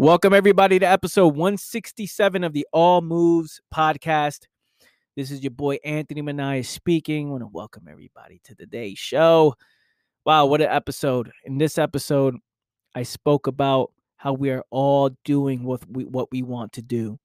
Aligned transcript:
Welcome, 0.00 0.32
everybody, 0.32 0.78
to 0.78 0.86
episode 0.86 1.34
167 1.34 2.44
of 2.44 2.52
the 2.52 2.64
All 2.72 3.00
Moves 3.00 3.60
podcast. 3.74 4.46
This 5.16 5.32
is 5.32 5.42
your 5.42 5.50
boy 5.50 5.78
Anthony 5.84 6.22
Manaya 6.22 6.64
speaking. 6.64 7.26
I 7.26 7.30
want 7.32 7.42
to 7.42 7.48
welcome 7.48 7.88
everybody 7.90 8.40
to 8.44 8.54
today's 8.54 8.96
show. 8.96 9.56
Wow, 10.24 10.46
what 10.46 10.60
an 10.60 10.68
episode. 10.68 11.32
In 11.44 11.58
this 11.58 11.78
episode, 11.78 12.36
I 12.94 13.02
spoke 13.02 13.48
about 13.48 13.90
how 14.18 14.34
we 14.34 14.50
are 14.50 14.62
all 14.70 15.10
doing 15.24 15.64
what 15.64 15.82
we, 15.90 16.04
what 16.04 16.30
we 16.30 16.44
want 16.44 16.74
to 16.74 16.82
do. 16.82 17.18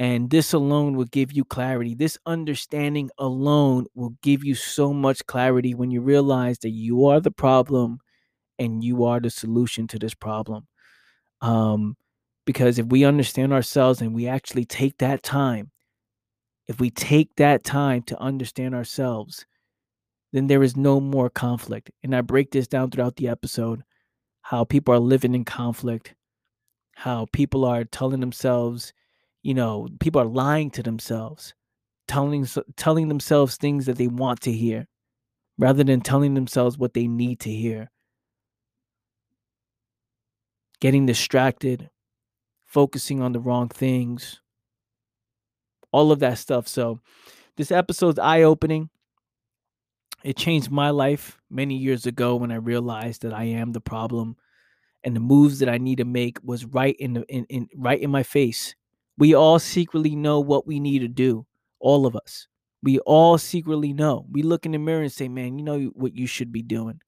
And 0.00 0.28
this 0.28 0.52
alone 0.54 0.96
will 0.96 1.04
give 1.04 1.32
you 1.32 1.44
clarity. 1.44 1.94
This 1.94 2.18
understanding 2.26 3.10
alone 3.16 3.86
will 3.94 4.16
give 4.24 4.42
you 4.42 4.56
so 4.56 4.92
much 4.92 5.24
clarity 5.26 5.72
when 5.72 5.92
you 5.92 6.00
realize 6.00 6.58
that 6.58 6.70
you 6.70 7.06
are 7.06 7.20
the 7.20 7.30
problem 7.30 8.00
and 8.58 8.82
you 8.82 9.04
are 9.04 9.20
the 9.20 9.30
solution 9.30 9.86
to 9.86 10.00
this 10.00 10.14
problem. 10.14 10.66
Um, 11.46 11.96
because 12.44 12.78
if 12.78 12.86
we 12.86 13.04
understand 13.04 13.52
ourselves 13.52 14.00
and 14.00 14.12
we 14.14 14.26
actually 14.26 14.64
take 14.64 14.98
that 14.98 15.22
time, 15.22 15.70
if 16.66 16.80
we 16.80 16.90
take 16.90 17.36
that 17.36 17.62
time 17.62 18.02
to 18.02 18.20
understand 18.20 18.74
ourselves, 18.74 19.46
then 20.32 20.48
there 20.48 20.64
is 20.64 20.76
no 20.76 21.00
more 21.00 21.30
conflict. 21.30 21.90
And 22.02 22.14
I 22.16 22.20
break 22.20 22.50
this 22.50 22.66
down 22.66 22.90
throughout 22.90 23.16
the 23.16 23.28
episode 23.28 23.84
how 24.42 24.64
people 24.64 24.92
are 24.92 24.98
living 25.00 25.34
in 25.34 25.44
conflict, 25.44 26.14
how 26.96 27.26
people 27.32 27.64
are 27.64 27.84
telling 27.84 28.20
themselves, 28.20 28.92
you 29.42 29.54
know, 29.54 29.88
people 30.00 30.20
are 30.20 30.26
lying 30.26 30.70
to 30.70 30.82
themselves, 30.82 31.54
telling 32.08 32.46
telling 32.76 33.08
themselves 33.08 33.56
things 33.56 33.86
that 33.86 33.98
they 33.98 34.08
want 34.08 34.40
to 34.40 34.52
hear 34.52 34.88
rather 35.58 35.84
than 35.84 36.00
telling 36.00 36.34
themselves 36.34 36.76
what 36.76 36.94
they 36.94 37.06
need 37.06 37.38
to 37.40 37.50
hear. 37.50 37.90
Getting 40.80 41.06
distracted, 41.06 41.90
focusing 42.66 43.22
on 43.22 43.32
the 43.32 43.40
wrong 43.40 43.68
things, 43.68 44.40
all 45.92 46.12
of 46.12 46.18
that 46.20 46.38
stuff. 46.38 46.68
So, 46.68 47.00
this 47.56 47.70
episode's 47.70 48.18
eye 48.18 48.42
opening. 48.42 48.90
It 50.22 50.36
changed 50.36 50.70
my 50.70 50.90
life 50.90 51.38
many 51.50 51.76
years 51.76 52.04
ago 52.04 52.36
when 52.36 52.52
I 52.52 52.56
realized 52.56 53.22
that 53.22 53.32
I 53.32 53.44
am 53.44 53.72
the 53.72 53.80
problem 53.80 54.36
and 55.04 55.14
the 55.14 55.20
moves 55.20 55.60
that 55.60 55.68
I 55.68 55.78
need 55.78 55.98
to 55.98 56.04
make 56.04 56.38
was 56.42 56.64
right 56.64 56.96
in 56.98 57.14
the 57.14 57.22
in, 57.28 57.46
in 57.48 57.68
right 57.76 58.00
in 58.00 58.10
my 58.10 58.24
face. 58.24 58.74
We 59.16 59.34
all 59.34 59.58
secretly 59.58 60.16
know 60.16 60.40
what 60.40 60.66
we 60.66 60.80
need 60.80 60.98
to 60.98 61.08
do, 61.08 61.46
all 61.78 62.06
of 62.06 62.16
us. 62.16 62.48
We 62.82 62.98
all 63.00 63.38
secretly 63.38 63.92
know. 63.92 64.26
We 64.30 64.42
look 64.42 64.66
in 64.66 64.72
the 64.72 64.78
mirror 64.78 65.02
and 65.02 65.12
say, 65.12 65.28
"Man, 65.28 65.58
you 65.58 65.64
know 65.64 65.80
what 65.94 66.14
you 66.14 66.26
should 66.26 66.52
be 66.52 66.62
doing." 66.62 67.00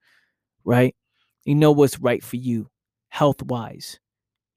Right? 0.64 0.94
You 1.44 1.56
know 1.56 1.72
what's 1.72 1.98
right 1.98 2.22
for 2.22 2.36
you, 2.36 2.70
health-wise. 3.18 3.98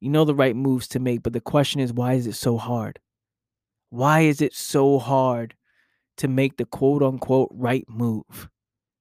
You 0.01 0.09
know 0.09 0.23
the 0.23 0.35
right 0.35 0.55
moves 0.55 0.87
to 0.89 0.99
make, 0.99 1.23
but 1.23 1.33
the 1.33 1.41
question 1.41 1.81
is 1.81 1.91
why 1.91 2.13
is 2.13 2.27
it 2.27 2.35
so 2.35 2.57
hard? 2.57 2.99
Why 3.89 4.21
is 4.21 4.39
it 4.39 4.53
so 4.53 4.99
hard 4.99 5.55
to 6.17 6.27
make 6.27 6.57
the 6.57 6.65
quote 6.65 7.01
unquote 7.01 7.49
right 7.51 7.85
move? 7.89 8.49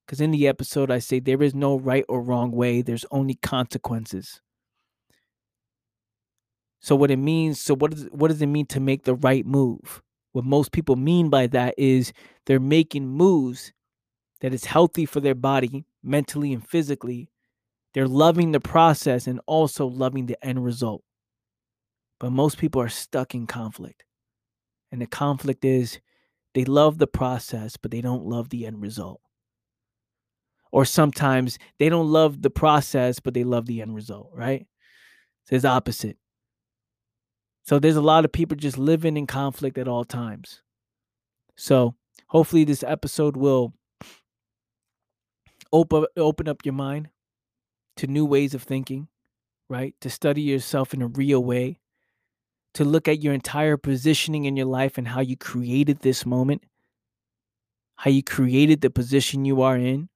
Because 0.05 0.19
in 0.19 0.31
the 0.31 0.47
episode, 0.47 0.89
I 0.91 0.99
say 0.99 1.19
there 1.19 1.43
is 1.43 1.53
no 1.53 1.77
right 1.77 2.03
or 2.09 2.21
wrong 2.21 2.51
way, 2.51 2.81
there's 2.81 3.05
only 3.11 3.35
consequences. 3.35 4.41
So 6.79 6.95
what 6.95 7.11
it 7.11 7.17
means, 7.17 7.61
so 7.61 7.75
what 7.75 7.91
does 7.91 8.05
what 8.11 8.29
does 8.29 8.41
it 8.41 8.47
mean 8.47 8.65
to 8.67 8.79
make 8.79 9.03
the 9.03 9.15
right 9.15 9.45
move? 9.45 10.01
What 10.31 10.43
most 10.43 10.71
people 10.71 10.95
mean 10.95 11.29
by 11.29 11.45
that 11.47 11.75
is 11.77 12.13
they're 12.47 12.59
making 12.59 13.07
moves 13.07 13.73
that 14.41 14.53
is 14.53 14.65
healthy 14.65 15.05
for 15.05 15.19
their 15.19 15.35
body, 15.35 15.85
mentally 16.03 16.51
and 16.51 16.67
physically. 16.67 17.30
They're 17.93 18.07
loving 18.07 18.51
the 18.51 18.59
process 18.59 19.27
and 19.27 19.41
also 19.45 19.85
loving 19.85 20.25
the 20.25 20.37
end 20.45 20.63
result. 20.63 21.03
But 22.19 22.31
most 22.31 22.57
people 22.57 22.81
are 22.81 22.89
stuck 22.89 23.35
in 23.35 23.47
conflict. 23.47 24.03
And 24.91 25.01
the 25.01 25.07
conflict 25.07 25.65
is 25.65 25.99
they 26.53 26.65
love 26.65 26.97
the 26.97 27.07
process, 27.07 27.77
but 27.77 27.91
they 27.91 28.01
don't 28.01 28.25
love 28.25 28.49
the 28.49 28.65
end 28.65 28.81
result 28.81 29.21
or 30.71 30.85
sometimes 30.85 31.59
they 31.79 31.89
don't 31.89 32.07
love 32.07 32.41
the 32.41 32.49
process, 32.49 33.19
but 33.19 33.33
they 33.33 33.43
love 33.43 33.65
the 33.65 33.81
end 33.81 33.93
result, 33.93 34.31
right? 34.33 34.65
So 35.45 35.55
it's 35.55 35.65
opposite. 35.65 36.17
So 37.63 37.77
there's 37.77 37.95
a 37.95 38.01
lot 38.01 38.25
of 38.25 38.31
people 38.31 38.57
just 38.57 38.77
living 38.77 39.17
in 39.17 39.27
conflict 39.27 39.77
at 39.77 39.87
all 39.87 40.05
times. 40.05 40.61
So 41.57 41.95
hopefully 42.27 42.63
this 42.63 42.83
episode 42.83 43.35
will 43.35 43.73
open 45.73 46.05
open 46.17 46.47
up 46.47 46.65
your 46.65 46.73
mind 46.73 47.09
to 47.97 48.07
new 48.07 48.25
ways 48.25 48.53
of 48.53 48.63
thinking, 48.63 49.07
right? 49.69 49.95
To 50.01 50.09
study 50.09 50.41
yourself 50.41 50.93
in 50.93 51.01
a 51.01 51.07
real 51.07 51.43
way, 51.43 51.79
to 52.73 52.85
look 52.85 53.07
at 53.07 53.21
your 53.21 53.33
entire 53.33 53.77
positioning 53.77 54.45
in 54.45 54.55
your 54.55 54.65
life 54.65 54.97
and 54.97 55.09
how 55.09 55.21
you 55.21 55.35
created 55.35 55.99
this 55.99 56.25
moment, 56.25 56.63
how 57.97 58.09
you 58.09 58.23
created 58.23 58.81
the 58.81 58.89
position 58.89 59.45
you 59.45 59.61
are 59.61 59.77
in, 59.77 60.09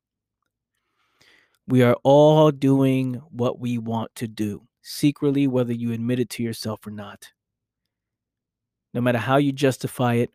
We 1.66 1.82
are 1.82 1.96
all 2.02 2.50
doing 2.50 3.14
what 3.30 3.60
we 3.60 3.78
want 3.78 4.14
to 4.16 4.26
do, 4.26 4.66
secretly, 4.82 5.46
whether 5.46 5.72
you 5.72 5.92
admit 5.92 6.20
it 6.20 6.30
to 6.30 6.42
yourself 6.42 6.86
or 6.86 6.90
not. 6.90 7.32
No 8.94 9.02
matter 9.02 9.18
how 9.18 9.36
you 9.36 9.52
justify 9.52 10.14
it, 10.14 10.30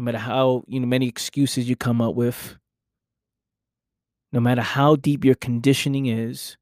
no 0.00 0.04
matter 0.04 0.16
how 0.16 0.64
you 0.66 0.80
know 0.80 0.86
many 0.86 1.06
excuses 1.06 1.68
you 1.68 1.76
come 1.76 2.00
up 2.00 2.14
with, 2.14 2.56
no 4.32 4.40
matter 4.40 4.62
how 4.62 4.96
deep 4.96 5.26
your 5.26 5.34
conditioning 5.34 6.06
is, 6.06 6.56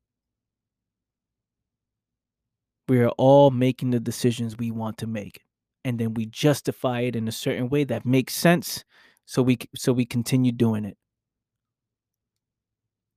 we 2.89 2.99
are 2.99 3.11
all 3.11 3.53
making 3.53 3.93
the 3.93 4.01
decisions 4.01 4.59
we 4.59 4.73
want 4.73 4.99
to 4.99 5.07
make 5.07 5.43
and 5.85 6.01
then 6.01 6.15
we 6.15 6.27
justify 6.27 7.03
it 7.03 7.15
in 7.15 7.29
a 7.29 7.33
certain 7.33 7.69
way 7.69 7.85
that 7.85 8.05
makes 8.05 8.35
sense 8.35 8.83
so 9.25 9.41
we 9.41 9.57
so 9.73 9.93
we 9.93 10.05
continue 10.05 10.51
doing 10.51 10.85
it. 10.85 10.97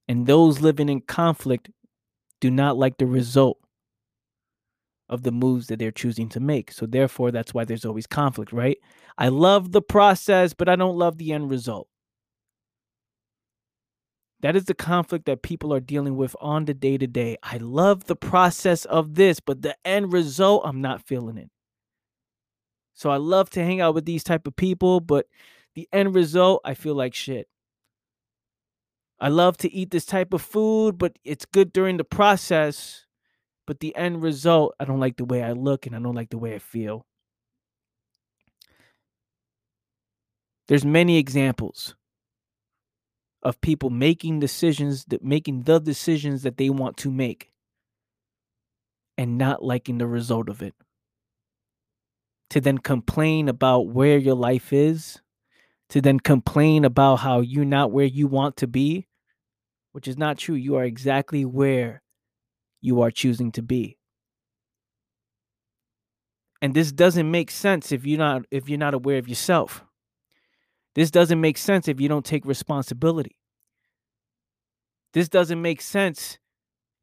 And 0.08 0.28
those 0.28 0.62
living 0.62 0.90
in 0.90 1.02
conflict 1.02 1.72
do 2.42 2.52
not 2.52 2.78
like 2.78 3.00
the 3.00 3.08
result 3.08 3.58
of 5.12 5.24
the 5.24 5.32
moves 5.32 5.68
that 5.68 5.78
they're 5.78 5.92
choosing 5.92 6.30
to 6.30 6.40
make 6.40 6.72
so 6.72 6.86
therefore 6.86 7.32
that's 7.32 7.54
why 7.54 7.64
there's 7.64 7.86
always 7.86 8.08
conflict 8.08 8.52
right 8.52 8.78
i 9.18 9.28
love 9.28 9.72
the 9.72 9.82
process 9.82 10.54
but 10.54 10.68
i 10.68 10.76
don't 10.76 10.98
love 10.98 11.18
the 11.18 11.32
end 11.32 11.50
result 11.52 11.88
That 14.42 14.56
is 14.56 14.66
the 14.66 14.74
conflict 14.74 15.26
that 15.26 15.44
people 15.44 15.74
are 15.74 15.80
dealing 15.80 16.16
with 16.18 16.36
on 16.42 16.66
the 16.66 16.74
day 16.74 16.98
to 16.98 17.06
day. 17.06 17.38
I 17.44 17.58
love 17.58 18.06
the 18.06 18.16
process 18.16 18.86
of 18.86 19.14
this, 19.14 19.40
but 19.40 19.62
the 19.62 19.78
end 19.86 20.12
result, 20.12 20.64
I'm 20.66 20.82
not 20.82 21.06
feeling 21.06 21.38
it. 21.38 21.50
So 22.94 23.12
I 23.12 23.18
love 23.18 23.50
to 23.52 23.64
hang 23.64 23.82
out 23.82 23.94
with 23.94 24.06
these 24.06 24.24
type 24.24 24.48
of 24.48 24.56
people, 24.56 25.00
but 25.00 25.28
the 25.76 25.88
end 25.94 26.16
result, 26.16 26.62
I 26.66 26.74
feel 26.74 26.96
like 26.96 27.14
shit. 27.14 27.48
I 29.20 29.28
love 29.28 29.58
to 29.58 29.72
eat 29.72 29.92
this 29.92 30.06
type 30.06 30.34
of 30.34 30.42
food, 30.42 30.98
but 30.98 31.18
it's 31.24 31.46
good 31.46 31.72
during 31.72 31.98
the 31.98 32.04
process. 32.04 33.06
But 33.68 33.80
the 33.80 33.96
end 33.96 34.22
result, 34.22 34.76
I 34.80 34.86
don't 34.86 35.00
like 35.00 35.18
the 35.18 35.26
way 35.26 35.44
I 35.44 35.52
look 35.52 35.86
and 35.86 35.96
I 35.96 36.00
don't 36.00 36.16
like 36.16 36.30
the 36.30 36.38
way 36.38 36.56
I 36.56 36.60
feel. 36.60 37.06
There's 40.68 40.86
many 40.86 41.18
examples 41.18 41.96
of 43.44 43.60
people 43.62 43.90
making 43.90 44.40
decisions 44.40 45.06
that 45.06 45.24
making 45.24 45.64
the 45.64 45.80
decisions 45.80 46.44
that 46.44 46.58
they 46.58 46.70
want 46.70 46.98
to 46.98 47.12
make 47.12 47.52
and 49.18 49.38
not 49.38 49.64
liking 49.64 49.98
the 49.98 50.08
result 50.08 50.50
of 50.50 50.62
it. 50.62 50.74
To 52.52 52.62
then 52.62 52.78
complain 52.78 53.48
about 53.48 53.88
where 53.88 54.18
your 54.18 54.36
life 54.36 54.74
is, 54.74 55.22
to 55.90 56.02
then 56.02 56.20
complain 56.20 56.86
about 56.86 57.18
how 57.18 57.42
you're 57.42 57.66
not 57.66 57.92
where 57.92 58.06
you 58.06 58.28
want 58.28 58.58
to 58.58 58.68
be, 58.68 59.08
which 59.92 60.08
is 60.08 60.18
not 60.18 60.38
true. 60.38 60.56
You 60.56 60.76
are 60.76 60.84
exactly 60.84 61.46
where 61.46 62.02
you 62.82 63.02
are 63.02 63.12
choosing 63.12 63.52
to 63.54 63.62
be. 63.62 63.98
And 66.62 66.74
this 66.74 66.92
doesn't 66.92 67.30
make 67.30 67.50
sense 67.50 67.92
if 67.92 68.06
you're 68.06 68.20
not 68.20 68.44
if 68.52 68.70
you're 68.70 68.78
not 68.78 68.94
aware 68.94 69.18
of 69.18 69.28
yourself. 69.28 69.84
This 70.94 71.10
doesn't 71.10 71.40
make 71.40 71.58
sense 71.58 71.88
if 71.88 72.00
you 72.02 72.08
don't 72.10 72.26
take 72.26 72.46
responsibility. 72.46 73.38
This 75.14 75.30
doesn't 75.30 75.62
make 75.62 75.82
sense 75.82 76.38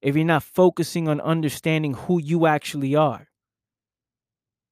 if 0.00 0.14
you're 0.14 0.24
not 0.24 0.42
focusing 0.42 1.08
on 1.08 1.20
understanding 1.20 1.94
who 1.94 2.20
you 2.20 2.46
actually 2.46 2.94
are. 2.94 3.28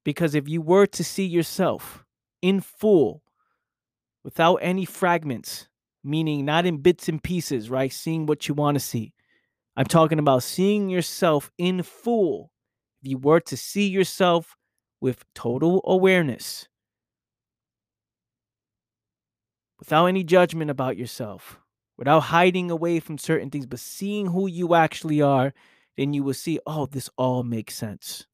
Because 0.04 0.34
if 0.34 0.48
you 0.48 0.60
were 0.60 0.86
to 0.86 1.02
see 1.02 1.24
yourself 1.24 2.04
in 2.40 2.60
full, 2.60 3.22
without 4.22 4.56
any 4.56 4.84
fragments, 4.84 5.68
meaning 6.04 6.44
not 6.44 6.66
in 6.66 6.78
bits 6.78 7.08
and 7.08 7.22
pieces, 7.22 7.68
right? 7.68 7.92
Seeing 7.92 8.26
what 8.26 8.46
you 8.46 8.54
want 8.54 8.76
to 8.76 8.80
see. 8.80 9.12
I'm 9.76 9.86
talking 9.86 10.18
about 10.18 10.42
seeing 10.42 10.88
yourself 10.88 11.50
in 11.58 11.82
full. 11.82 12.50
If 13.02 13.10
you 13.10 13.18
were 13.18 13.40
to 13.40 13.56
see 13.56 13.86
yourself 13.86 14.56
with 15.00 15.24
total 15.34 15.82
awareness, 15.84 16.66
without 19.78 20.06
any 20.06 20.24
judgment 20.24 20.70
about 20.70 20.96
yourself, 20.96 21.60
without 21.98 22.20
hiding 22.20 22.70
away 22.70 23.00
from 23.00 23.18
certain 23.18 23.50
things, 23.50 23.66
but 23.66 23.78
seeing 23.78 24.26
who 24.26 24.46
you 24.46 24.74
actually 24.74 25.20
are, 25.20 25.52
then 25.96 26.14
you 26.14 26.22
will 26.22 26.34
see, 26.34 26.58
oh, 26.66 26.86
this 26.86 27.10
all 27.18 27.42
makes 27.42 27.74
sense. 27.74 28.26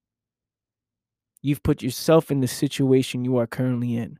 You've 1.40 1.62
put 1.64 1.82
yourself 1.82 2.30
in 2.30 2.40
the 2.40 2.48
situation 2.48 3.24
you 3.24 3.36
are 3.36 3.48
currently 3.48 3.96
in 3.96 4.18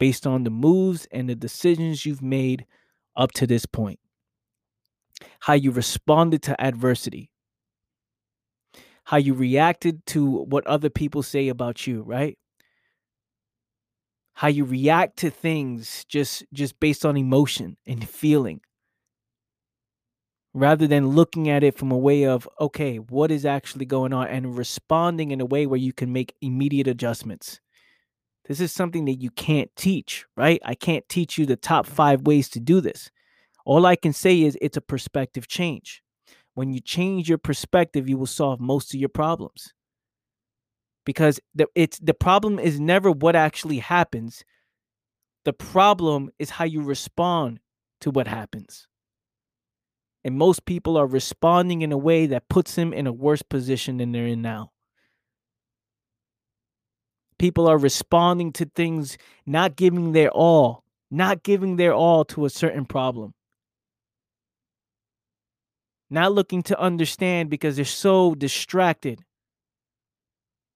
based 0.00 0.26
on 0.26 0.42
the 0.42 0.50
moves 0.50 1.06
and 1.12 1.28
the 1.28 1.36
decisions 1.36 2.04
you've 2.04 2.22
made 2.22 2.66
up 3.16 3.30
to 3.30 3.46
this 3.46 3.64
point. 3.64 4.00
How 5.40 5.54
you 5.54 5.70
responded 5.70 6.42
to 6.44 6.60
adversity, 6.60 7.30
how 9.04 9.16
you 9.18 9.34
reacted 9.34 10.04
to 10.06 10.44
what 10.44 10.66
other 10.66 10.90
people 10.90 11.22
say 11.22 11.48
about 11.48 11.86
you, 11.86 12.02
right? 12.02 12.38
how 14.34 14.48
you 14.48 14.64
react 14.64 15.16
to 15.18 15.30
things 15.30 16.04
just 16.08 16.44
just 16.52 16.78
based 16.80 17.06
on 17.06 17.16
emotion 17.16 17.76
and 17.86 18.08
feeling. 18.08 18.60
Rather 20.52 20.86
than 20.86 21.08
looking 21.08 21.48
at 21.48 21.64
it 21.64 21.76
from 21.76 21.90
a 21.90 21.98
way 21.98 22.24
of 22.26 22.48
okay 22.60 22.98
what 22.98 23.30
is 23.30 23.46
actually 23.46 23.86
going 23.86 24.12
on 24.12 24.28
and 24.28 24.56
responding 24.56 25.30
in 25.30 25.40
a 25.40 25.46
way 25.46 25.66
where 25.66 25.78
you 25.80 25.92
can 25.92 26.12
make 26.12 26.34
immediate 26.40 26.88
adjustments. 26.88 27.60
This 28.46 28.60
is 28.60 28.72
something 28.72 29.06
that 29.06 29.22
you 29.22 29.30
can't 29.30 29.70
teach 29.76 30.26
right? 30.36 30.60
I 30.64 30.74
can't 30.74 31.08
teach 31.08 31.38
you 31.38 31.46
the 31.46 31.56
top 31.56 31.86
5 31.86 32.22
ways 32.22 32.48
to 32.50 32.60
do 32.60 32.80
this 32.80 33.10
all 33.64 33.86
i 33.86 33.96
can 33.96 34.12
say 34.12 34.42
is 34.42 34.56
it's 34.60 34.76
a 34.76 34.80
perspective 34.80 35.48
change 35.48 36.02
when 36.54 36.72
you 36.72 36.80
change 36.80 37.28
your 37.28 37.38
perspective 37.38 38.08
you 38.08 38.16
will 38.16 38.26
solve 38.26 38.60
most 38.60 38.94
of 38.94 39.00
your 39.00 39.08
problems 39.08 39.72
because 41.04 41.38
the 41.54 41.66
it's 41.74 41.98
the 41.98 42.14
problem 42.14 42.58
is 42.58 42.80
never 42.80 43.10
what 43.10 43.36
actually 43.36 43.78
happens. 43.78 44.44
The 45.44 45.52
problem 45.52 46.30
is 46.38 46.50
how 46.50 46.64
you 46.64 46.82
respond 46.82 47.60
to 48.00 48.10
what 48.10 48.26
happens. 48.26 48.86
And 50.24 50.38
most 50.38 50.64
people 50.64 50.96
are 50.96 51.06
responding 51.06 51.82
in 51.82 51.92
a 51.92 51.98
way 51.98 52.26
that 52.26 52.48
puts 52.48 52.74
them 52.74 52.94
in 52.94 53.06
a 53.06 53.12
worse 53.12 53.42
position 53.42 53.98
than 53.98 54.12
they're 54.12 54.26
in 54.26 54.40
now. 54.40 54.70
People 57.38 57.68
are 57.68 57.76
responding 57.76 58.52
to 58.52 58.64
things, 58.64 59.18
not 59.44 59.76
giving 59.76 60.12
their 60.12 60.30
all, 60.30 60.84
not 61.10 61.42
giving 61.42 61.76
their 61.76 61.92
all 61.92 62.24
to 62.26 62.46
a 62.46 62.50
certain 62.50 62.86
problem. 62.86 63.34
Not 66.14 66.32
looking 66.32 66.62
to 66.64 66.78
understand 66.78 67.50
because 67.50 67.76
they're 67.76 67.84
so 67.84 68.34
distracted 68.34 69.24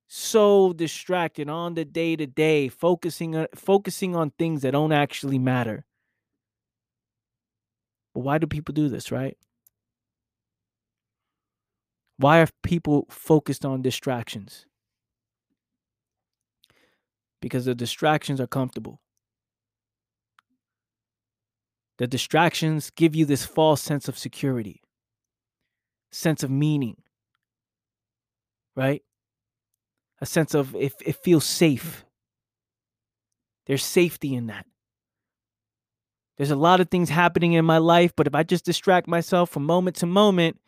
so 0.09 0.73
distracted 0.73 1.51
on 1.51 1.75
the 1.75 1.85
day 1.85 2.17
to 2.17 2.27
day, 2.27 2.69
focusing 2.69 3.37
on 3.37 3.47
focusing 3.55 4.17
on 4.17 4.31
things 4.31 4.63
that 4.63 4.71
don't 4.71 4.93
actually 4.93 5.39
matter. 5.39 5.85
But 8.15 8.21
why 8.21 8.39
do 8.39 8.47
people 8.47 8.73
do 8.73 8.89
this, 8.89 9.13
right? 9.13 9.37
Why 12.17 12.41
are 12.41 12.49
people 12.63 13.07
focused 13.11 13.65
on 13.65 13.83
distractions? 13.83 14.65
Because 17.41 17.67
the 17.67 17.75
distractions 17.75 18.41
are 18.41 18.47
comfortable. 18.47 19.01
The 21.99 22.07
distractions 22.07 22.91
give 22.91 23.15
you 23.15 23.27
this 23.27 23.45
false 23.45 23.83
sense 23.83 24.09
of 24.09 24.19
security, 24.19 24.81
sense 26.11 26.43
of 26.43 26.51
meaning, 26.51 26.97
right? 28.77 29.03
a 30.21 30.27
sense 30.27 30.55
of 30.55 30.75
it, 30.75 30.93
it 31.05 31.17
feels 31.17 31.45
safe. 31.45 32.05
Mm. 32.05 32.09
There's 33.67 33.85
safety 33.85 34.35
in 34.35 34.47
that. 34.47 34.67
There's 36.37 36.51
a 36.51 36.57
lot 36.57 36.81
of 36.81 36.89
things 36.89 37.11
happening 37.11 37.55
in 37.55 37.65
my 37.65 37.79
life, 37.79 38.13
but 38.17 38.27
if 38.27 38.35
I 38.35 38.43
just 38.43 38.65
distract 38.65 39.09
myself 39.09 39.51
from 39.51 39.65
moment 39.65 39.97
to 39.97 40.07
moment, 40.07 40.61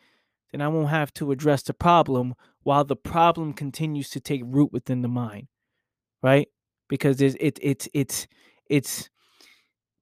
then 0.51 0.61
I 0.61 0.67
won't 0.67 0.89
have 0.89 1.13
to 1.15 1.31
address 1.31 1.63
the 1.63 1.73
problem 1.73 2.35
while 2.63 2.83
the 2.83 2.95
problem 2.95 3.53
continues 3.53 4.09
to 4.11 4.19
take 4.19 4.41
root 4.45 4.71
within 4.73 5.01
the 5.01 5.07
mind. 5.07 5.47
Right? 6.21 6.49
Because 6.89 7.21
it's 7.21 7.35
it, 7.39 7.57
it's 7.61 7.87
it's 7.93 8.27
it's 8.67 9.09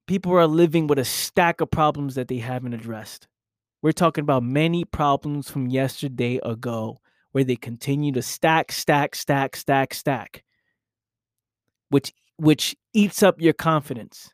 people 0.06 0.32
are 0.32 0.46
living 0.46 0.88
with 0.88 0.98
a 0.98 1.04
stack 1.04 1.60
of 1.60 1.70
problems 1.70 2.16
that 2.16 2.28
they 2.28 2.38
haven't 2.38 2.74
addressed. 2.74 3.28
We're 3.82 3.92
talking 3.92 4.22
about 4.22 4.42
many 4.42 4.84
problems 4.84 5.50
from 5.50 5.68
yesterday 5.68 6.38
ago 6.42 6.98
where 7.32 7.44
they 7.44 7.56
continue 7.56 8.12
to 8.12 8.22
stack, 8.22 8.72
stack, 8.72 9.14
stack, 9.14 9.56
stack, 9.56 9.94
stack, 9.94 10.44
which 11.88 12.12
which 12.36 12.76
eats 12.92 13.22
up 13.22 13.40
your 13.40 13.52
confidence. 13.52 14.32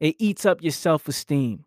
It 0.00 0.16
eats 0.18 0.46
up 0.46 0.62
your 0.62 0.72
self-esteem, 0.72 1.66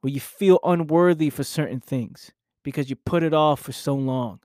where 0.00 0.12
you 0.12 0.20
feel 0.20 0.58
unworthy 0.64 1.28
for 1.28 1.44
certain 1.44 1.80
things 1.80 2.32
because 2.62 2.88
you 2.88 2.96
put 2.96 3.22
it 3.22 3.34
off 3.34 3.60
for 3.60 3.72
so 3.72 3.94
long. 3.94 4.40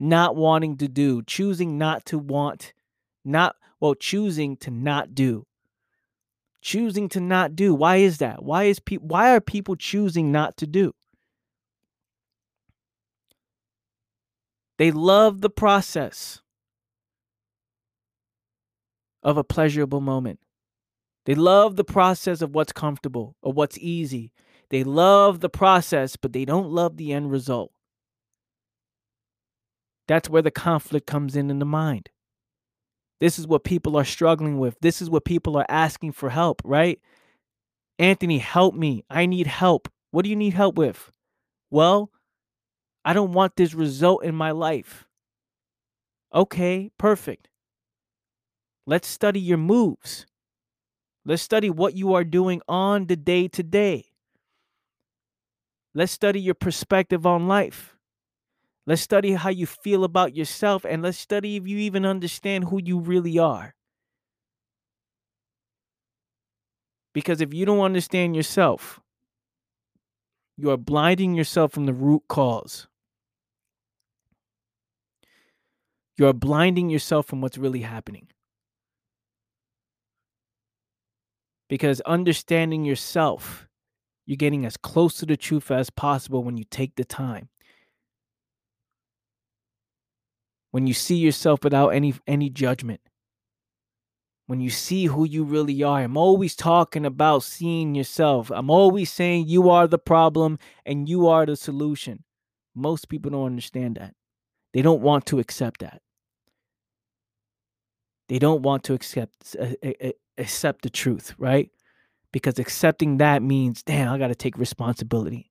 Not 0.00 0.34
wanting 0.34 0.76
to 0.78 0.88
do, 0.88 1.22
choosing 1.22 1.78
not 1.78 2.04
to 2.06 2.18
want, 2.18 2.72
not 3.24 3.54
well, 3.80 3.94
choosing 3.94 4.56
to 4.58 4.70
not 4.70 5.14
do. 5.14 5.46
Choosing 6.62 7.08
to 7.10 7.20
not 7.20 7.56
do. 7.56 7.74
Why 7.74 7.96
is 7.96 8.18
that? 8.18 8.42
Why 8.42 8.64
is 8.64 8.78
pe- 8.78 8.96
why 8.96 9.34
are 9.34 9.40
people 9.40 9.74
choosing 9.76 10.30
not 10.30 10.56
to 10.58 10.66
do? 10.66 10.94
They 14.78 14.90
love 14.90 15.40
the 15.40 15.50
process 15.50 16.40
of 19.22 19.36
a 19.36 19.44
pleasurable 19.44 20.00
moment. 20.00 20.38
They 21.24 21.34
love 21.34 21.76
the 21.76 21.84
process 21.84 22.42
of 22.42 22.54
what's 22.54 22.72
comfortable 22.72 23.36
or 23.42 23.52
what's 23.52 23.78
easy. 23.78 24.32
They 24.70 24.84
love 24.84 25.40
the 25.40 25.50
process, 25.50 26.16
but 26.16 26.32
they 26.32 26.44
don't 26.44 26.70
love 26.70 26.96
the 26.96 27.12
end 27.12 27.30
result. 27.30 27.72
That's 30.08 30.28
where 30.28 30.42
the 30.42 30.50
conflict 30.50 31.06
comes 31.06 31.36
in 31.36 31.50
in 31.50 31.58
the 31.58 31.64
mind. 31.64 32.10
This 33.22 33.38
is 33.38 33.46
what 33.46 33.62
people 33.62 33.96
are 33.96 34.04
struggling 34.04 34.58
with. 34.58 34.76
This 34.80 35.00
is 35.00 35.08
what 35.08 35.24
people 35.24 35.56
are 35.56 35.66
asking 35.68 36.10
for 36.10 36.28
help, 36.28 36.60
right? 36.64 36.98
Anthony, 37.96 38.38
help 38.38 38.74
me. 38.74 39.04
I 39.08 39.26
need 39.26 39.46
help. 39.46 39.88
What 40.10 40.24
do 40.24 40.28
you 40.28 40.34
need 40.34 40.54
help 40.54 40.74
with? 40.74 41.12
Well, 41.70 42.10
I 43.04 43.12
don't 43.12 43.32
want 43.32 43.54
this 43.54 43.74
result 43.74 44.24
in 44.24 44.34
my 44.34 44.50
life. 44.50 45.06
Okay, 46.34 46.90
perfect. 46.98 47.48
Let's 48.88 49.06
study 49.06 49.38
your 49.38 49.56
moves. 49.56 50.26
Let's 51.24 51.42
study 51.42 51.70
what 51.70 51.94
you 51.94 52.14
are 52.14 52.24
doing 52.24 52.60
on 52.66 53.06
the 53.06 53.14
day 53.14 53.46
to 53.46 53.62
day. 53.62 54.06
Let's 55.94 56.10
study 56.10 56.40
your 56.40 56.54
perspective 56.54 57.24
on 57.24 57.46
life. 57.46 57.96
Let's 58.86 59.02
study 59.02 59.34
how 59.34 59.50
you 59.50 59.66
feel 59.66 60.02
about 60.02 60.34
yourself 60.34 60.84
and 60.84 61.02
let's 61.02 61.18
study 61.18 61.56
if 61.56 61.66
you 61.68 61.78
even 61.78 62.04
understand 62.04 62.64
who 62.64 62.80
you 62.82 62.98
really 62.98 63.38
are. 63.38 63.74
Because 67.12 67.40
if 67.40 67.54
you 67.54 67.64
don't 67.64 67.80
understand 67.80 68.34
yourself, 68.34 69.00
you 70.56 70.70
are 70.70 70.76
blinding 70.76 71.34
yourself 71.34 71.72
from 71.72 71.86
the 71.86 71.92
root 71.92 72.22
cause. 72.28 72.88
You 76.16 76.26
are 76.26 76.32
blinding 76.32 76.90
yourself 76.90 77.26
from 77.26 77.40
what's 77.40 77.58
really 77.58 77.82
happening. 77.82 78.28
Because 81.68 82.00
understanding 82.02 82.84
yourself, 82.84 83.66
you're 84.26 84.36
getting 84.36 84.66
as 84.66 84.76
close 84.76 85.14
to 85.14 85.26
the 85.26 85.36
truth 85.36 85.70
as 85.70 85.90
possible 85.90 86.44
when 86.44 86.56
you 86.56 86.64
take 86.70 86.96
the 86.96 87.04
time. 87.04 87.48
When 90.72 90.86
you 90.86 90.94
see 90.94 91.16
yourself 91.16 91.62
without 91.62 91.90
any 91.90 92.14
any 92.26 92.50
judgment 92.50 93.00
when 94.46 94.60
you 94.60 94.68
see 94.68 95.06
who 95.06 95.24
you 95.24 95.44
really 95.44 95.82
are. 95.82 96.02
I'm 96.02 96.18
always 96.18 96.54
talking 96.54 97.06
about 97.06 97.42
seeing 97.42 97.94
yourself. 97.94 98.50
I'm 98.50 98.68
always 98.68 99.10
saying 99.10 99.48
you 99.48 99.70
are 99.70 99.86
the 99.86 99.98
problem 99.98 100.58
and 100.84 101.08
you 101.08 101.26
are 101.26 101.46
the 101.46 101.56
solution. 101.56 102.24
Most 102.74 103.08
people 103.08 103.30
don't 103.30 103.46
understand 103.46 103.96
that. 103.96 104.14
They 104.74 104.82
don't 104.82 105.00
want 105.00 105.24
to 105.26 105.38
accept 105.38 105.80
that. 105.80 106.02
They 108.28 108.38
don't 108.38 108.60
want 108.60 108.84
to 108.84 108.92
accept 108.94 109.56
accept 110.38 110.82
the 110.82 110.90
truth, 110.90 111.34
right? 111.38 111.70
Because 112.32 112.58
accepting 112.58 113.16
that 113.16 113.42
means, 113.42 113.82
damn, 113.82 114.12
I 114.12 114.18
got 114.18 114.28
to 114.28 114.34
take 114.34 114.58
responsibility. 114.58 115.50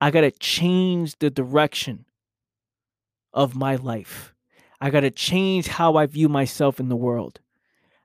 I 0.00 0.10
got 0.10 0.22
to 0.22 0.32
change 0.32 1.16
the 1.18 1.30
direction 1.30 2.06
of 3.32 3.54
my 3.54 3.76
life. 3.76 4.34
I 4.80 4.90
got 4.90 5.00
to 5.00 5.10
change 5.10 5.68
how 5.68 5.96
I 5.96 6.06
view 6.06 6.28
myself 6.28 6.80
in 6.80 6.88
the 6.88 6.96
world. 6.96 7.40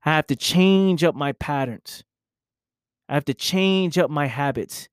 I 0.03 0.11
have 0.11 0.27
to 0.27 0.35
change 0.35 1.03
up 1.03 1.15
my 1.15 1.31
patterns. 1.33 2.03
I 3.07 3.13
have 3.13 3.25
to 3.25 3.33
change 3.33 3.97
up 3.97 4.09
my 4.09 4.27
habits. 4.27 4.89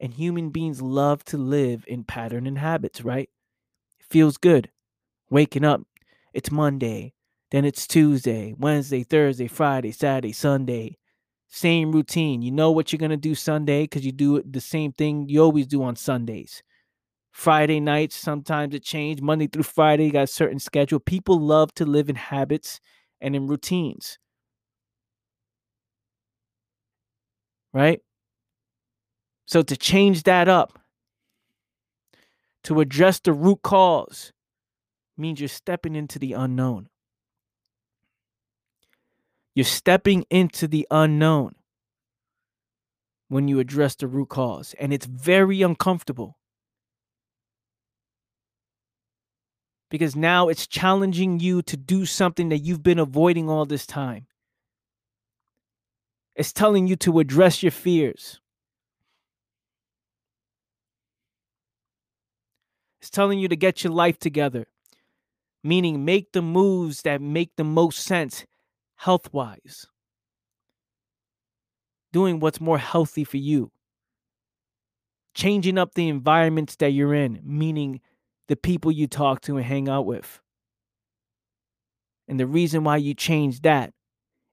And 0.00 0.14
human 0.14 0.50
beings 0.50 0.80
love 0.80 1.24
to 1.26 1.36
live 1.36 1.84
in 1.86 2.04
pattern 2.04 2.46
and 2.46 2.58
habits, 2.58 3.02
right? 3.02 3.28
It 4.00 4.06
feels 4.08 4.38
good. 4.38 4.70
Waking 5.30 5.64
up, 5.64 5.82
it's 6.32 6.50
Monday, 6.50 7.12
then 7.50 7.64
it's 7.64 7.86
Tuesday, 7.86 8.54
Wednesday, 8.56 9.02
Thursday, 9.02 9.46
Friday, 9.46 9.92
Saturday, 9.92 10.32
Sunday. 10.32 10.96
Same 11.48 11.92
routine. 11.92 12.42
You 12.42 12.52
know 12.52 12.70
what 12.70 12.92
you're 12.92 12.98
going 12.98 13.10
to 13.10 13.16
do 13.16 13.34
Sunday 13.34 13.82
because 13.82 14.06
you 14.06 14.12
do 14.12 14.42
the 14.42 14.60
same 14.60 14.92
thing 14.92 15.28
you 15.28 15.42
always 15.42 15.66
do 15.66 15.82
on 15.82 15.96
Sundays. 15.96 16.62
Friday 17.30 17.80
nights, 17.80 18.16
sometimes 18.16 18.74
it 18.74 18.82
changed. 18.82 19.22
Monday 19.22 19.46
through 19.46 19.62
Friday, 19.62 20.06
you 20.06 20.12
got 20.12 20.24
a 20.24 20.26
certain 20.26 20.58
schedule. 20.58 20.98
People 20.98 21.40
love 21.40 21.72
to 21.74 21.86
live 21.86 22.08
in 22.08 22.16
habits 22.16 22.80
and 23.20 23.36
in 23.36 23.46
routines. 23.46 24.18
Right? 27.72 28.00
So 29.46 29.62
to 29.62 29.76
change 29.76 30.24
that 30.24 30.48
up, 30.48 30.78
to 32.64 32.80
address 32.80 33.20
the 33.20 33.32
root 33.32 33.62
cause, 33.62 34.32
means 35.16 35.40
you're 35.40 35.48
stepping 35.48 35.94
into 35.94 36.18
the 36.18 36.32
unknown. 36.32 36.88
You're 39.54 39.64
stepping 39.64 40.24
into 40.30 40.66
the 40.68 40.86
unknown 40.90 41.54
when 43.28 43.48
you 43.48 43.60
address 43.60 43.94
the 43.94 44.08
root 44.08 44.28
cause. 44.30 44.74
And 44.78 44.92
it's 44.92 45.06
very 45.06 45.62
uncomfortable. 45.62 46.39
Because 49.90 50.14
now 50.14 50.48
it's 50.48 50.66
challenging 50.66 51.40
you 51.40 51.62
to 51.62 51.76
do 51.76 52.06
something 52.06 52.48
that 52.48 52.58
you've 52.58 52.82
been 52.82 52.98
avoiding 52.98 53.50
all 53.50 53.66
this 53.66 53.86
time. 53.86 54.26
It's 56.36 56.52
telling 56.52 56.86
you 56.86 56.96
to 56.96 57.18
address 57.18 57.62
your 57.62 57.72
fears. 57.72 58.40
It's 63.00 63.10
telling 63.10 63.38
you 63.38 63.48
to 63.48 63.56
get 63.56 63.82
your 63.82 63.92
life 63.92 64.18
together, 64.18 64.66
meaning 65.64 66.04
make 66.04 66.32
the 66.32 66.42
moves 66.42 67.02
that 67.02 67.20
make 67.20 67.56
the 67.56 67.64
most 67.64 67.98
sense 67.98 68.46
health 68.96 69.32
wise, 69.32 69.86
doing 72.12 72.38
what's 72.38 72.60
more 72.60 72.78
healthy 72.78 73.24
for 73.24 73.38
you, 73.38 73.72
changing 75.34 75.78
up 75.78 75.94
the 75.94 76.08
environments 76.08 76.76
that 76.76 76.90
you're 76.90 77.14
in, 77.14 77.40
meaning 77.42 78.00
the 78.50 78.56
people 78.56 78.90
you 78.90 79.06
talk 79.06 79.40
to 79.42 79.56
and 79.56 79.64
hang 79.64 79.88
out 79.88 80.06
with. 80.06 80.40
And 82.26 82.38
the 82.38 82.48
reason 82.48 82.82
why 82.82 82.96
you 82.96 83.14
change 83.14 83.62
that 83.62 83.92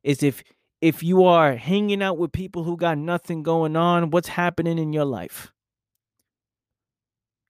is 0.04 0.22
if 0.22 0.44
if 0.80 1.01
you 1.01 1.24
are 1.24 1.56
hanging 1.56 2.04
out 2.04 2.20
with 2.20 2.32
people 2.32 2.63
who 2.63 2.77
got 2.77 3.00
nothing 3.00 3.42
going 3.42 3.75
on, 3.75 4.12
what's 4.12 4.27
happening 4.27 4.77
in 4.77 4.94
your 4.94 5.04
life? 5.04 5.51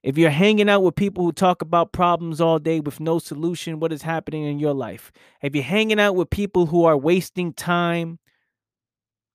If 0.03 0.17
you're 0.17 0.29
hanging 0.29 0.69
out 0.69 0.83
with 0.83 0.95
people 0.95 1.25
who 1.25 1.33
talk 1.33 1.61
about 1.61 1.91
problems 1.91 2.39
all 2.39 2.59
day 2.59 2.79
with 2.79 3.01
no 3.01 3.19
solution, 3.19 3.81
what 3.81 3.91
is 3.91 4.03
happening 4.03 4.45
in 4.45 4.57
your 4.57 4.73
life? 4.73 5.11
If 5.41 5.53
you're 5.53 5.65
hanging 5.65 5.99
out 5.99 6.15
with 6.15 6.29
people 6.29 6.67
who 6.67 6.85
are 6.85 6.95
wasting 6.95 7.51
time, 7.51 8.19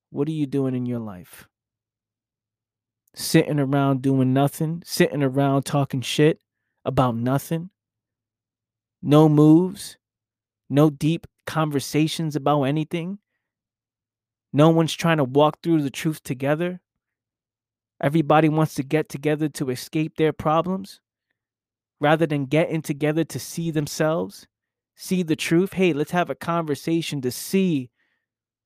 what 0.09 0.29
are 0.29 0.33
you 0.33 0.47
doing 0.47 0.75
in 0.75 0.87
your 0.87 1.01
life? 1.01 1.47
Sitting 3.15 3.61
around 3.61 4.01
doing 4.01 4.33
nothing, 4.33 4.83
sitting 4.87 5.23
around 5.23 5.67
talking 5.67 6.01
shit, 6.01 6.41
about 6.85 7.17
nothing, 7.17 7.71
no 9.03 9.29
moves, 9.29 9.97
no 10.71 10.91
deep 10.91 11.27
conversations 11.47 12.37
about 12.37 12.63
anything. 12.63 13.19
No 14.53 14.71
one's 14.71 14.95
trying 14.95 15.17
to 15.17 15.25
walk 15.25 15.59
through 15.63 15.83
the 15.83 15.91
truth 15.91 16.23
together. 16.23 16.81
Everybody 18.01 18.49
wants 18.49 18.75
to 18.75 18.83
get 18.83 19.09
together 19.09 19.49
to 19.51 19.71
escape 19.71 20.17
their 20.17 20.33
problems 20.33 21.01
rather 22.01 22.27
than 22.27 22.47
getting 22.47 22.83
together 22.83 23.25
to 23.25 23.39
see 23.39 23.71
themselves, 23.71 24.47
see 24.97 25.23
the 25.23 25.37
truth. 25.37 25.75
Hey, 25.75 25.93
let's 25.93 26.11
have 26.11 26.31
a 26.31 26.35
conversation 26.35 27.21
to 27.23 27.31
see 27.31 27.91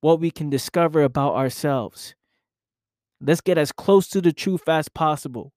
what 0.00 0.20
we 0.20 0.30
can 0.30 0.48
discover 0.48 1.02
about 1.02 1.34
ourselves. 1.34 2.14
Let's 3.20 3.40
get 3.40 3.58
as 3.58 3.72
close 3.72 4.08
to 4.08 4.20
the 4.20 4.32
truth 4.32 4.68
as 4.68 4.88
possible 4.88 5.52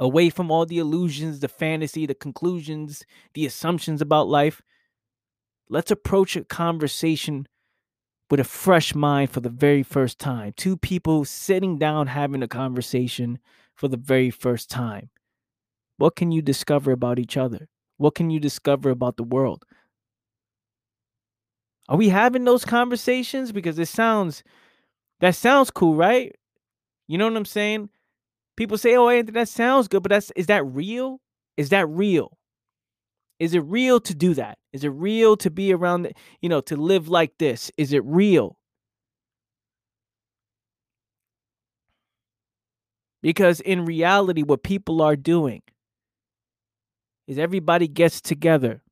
away 0.00 0.30
from 0.30 0.50
all 0.50 0.64
the 0.64 0.78
illusions, 0.78 1.38
the 1.40 1.48
fantasy, 1.48 2.06
the 2.06 2.14
conclusions, 2.14 3.04
the 3.34 3.44
assumptions 3.44 4.00
about 4.00 4.28
life. 4.28 4.62
Let's 5.68 5.90
approach 5.90 6.34
a 6.34 6.44
conversation 6.44 7.46
with 8.30 8.40
a 8.40 8.44
fresh 8.44 8.94
mind 8.94 9.30
for 9.30 9.40
the 9.40 9.50
very 9.50 9.82
first 9.82 10.18
time. 10.18 10.54
Two 10.56 10.76
people 10.76 11.24
sitting 11.26 11.78
down 11.78 12.06
having 12.06 12.42
a 12.42 12.48
conversation 12.48 13.38
for 13.76 13.88
the 13.88 13.98
very 13.98 14.30
first 14.30 14.70
time. 14.70 15.10
What 15.98 16.16
can 16.16 16.32
you 16.32 16.40
discover 16.40 16.92
about 16.92 17.18
each 17.18 17.36
other? 17.36 17.68
What 17.98 18.14
can 18.14 18.30
you 18.30 18.40
discover 18.40 18.88
about 18.88 19.18
the 19.18 19.22
world? 19.22 19.64
Are 21.90 21.98
we 21.98 22.08
having 22.08 22.44
those 22.44 22.64
conversations? 22.64 23.52
Because 23.52 23.78
it 23.78 23.88
sounds, 23.88 24.42
that 25.20 25.34
sounds 25.34 25.70
cool, 25.70 25.94
right? 25.94 26.34
You 27.06 27.18
know 27.18 27.26
what 27.28 27.36
I'm 27.36 27.44
saying? 27.44 27.90
People 28.60 28.76
say, 28.76 28.94
"Oh, 28.94 29.08
Anthony, 29.08 29.40
that 29.40 29.48
sounds 29.48 29.88
good," 29.88 30.02
but 30.02 30.10
that's 30.10 30.30
is 30.36 30.48
that 30.48 30.62
real? 30.66 31.22
Is 31.56 31.70
that 31.70 31.88
real? 31.88 32.36
Is 33.38 33.54
it 33.54 33.60
real 33.60 34.00
to 34.00 34.14
do 34.14 34.34
that? 34.34 34.58
Is 34.74 34.84
it 34.84 34.90
real 34.90 35.34
to 35.38 35.50
be 35.50 35.72
around, 35.72 36.02
the, 36.02 36.12
you 36.42 36.50
know, 36.50 36.60
to 36.60 36.76
live 36.76 37.08
like 37.08 37.38
this? 37.38 37.70
Is 37.78 37.94
it 37.94 38.04
real? 38.04 38.58
Because 43.22 43.60
in 43.60 43.86
reality, 43.86 44.42
what 44.42 44.62
people 44.62 45.00
are 45.00 45.16
doing 45.16 45.62
is 47.26 47.38
everybody 47.38 47.88
gets 47.88 48.20
together. 48.20 48.82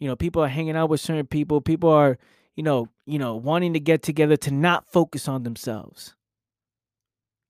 You 0.00 0.08
know, 0.08 0.16
people 0.16 0.42
are 0.42 0.48
hanging 0.48 0.76
out 0.76 0.90
with 0.90 1.00
certain 1.00 1.26
people. 1.26 1.62
People 1.62 1.88
are, 1.88 2.18
you 2.56 2.62
know, 2.62 2.88
you 3.06 3.18
know, 3.18 3.36
wanting 3.36 3.72
to 3.72 3.80
get 3.80 4.02
together 4.02 4.36
to 4.36 4.50
not 4.50 4.86
focus 4.86 5.28
on 5.28 5.44
themselves 5.44 6.14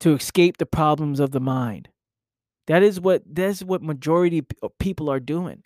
to 0.05 0.13
escape 0.13 0.59
the 0.59 0.67
problems 0.67 1.19
of 1.19 1.31
the 1.31 1.41
mind. 1.41 1.89
That 2.67 2.83
is 2.83 3.01
what 3.01 3.23
that's 3.27 3.63
what 3.63 3.83
majority 3.83 4.41
of 4.41 4.47
uh, 4.63 4.69
people 4.79 5.11
are 5.11 5.19
doing. 5.19 5.63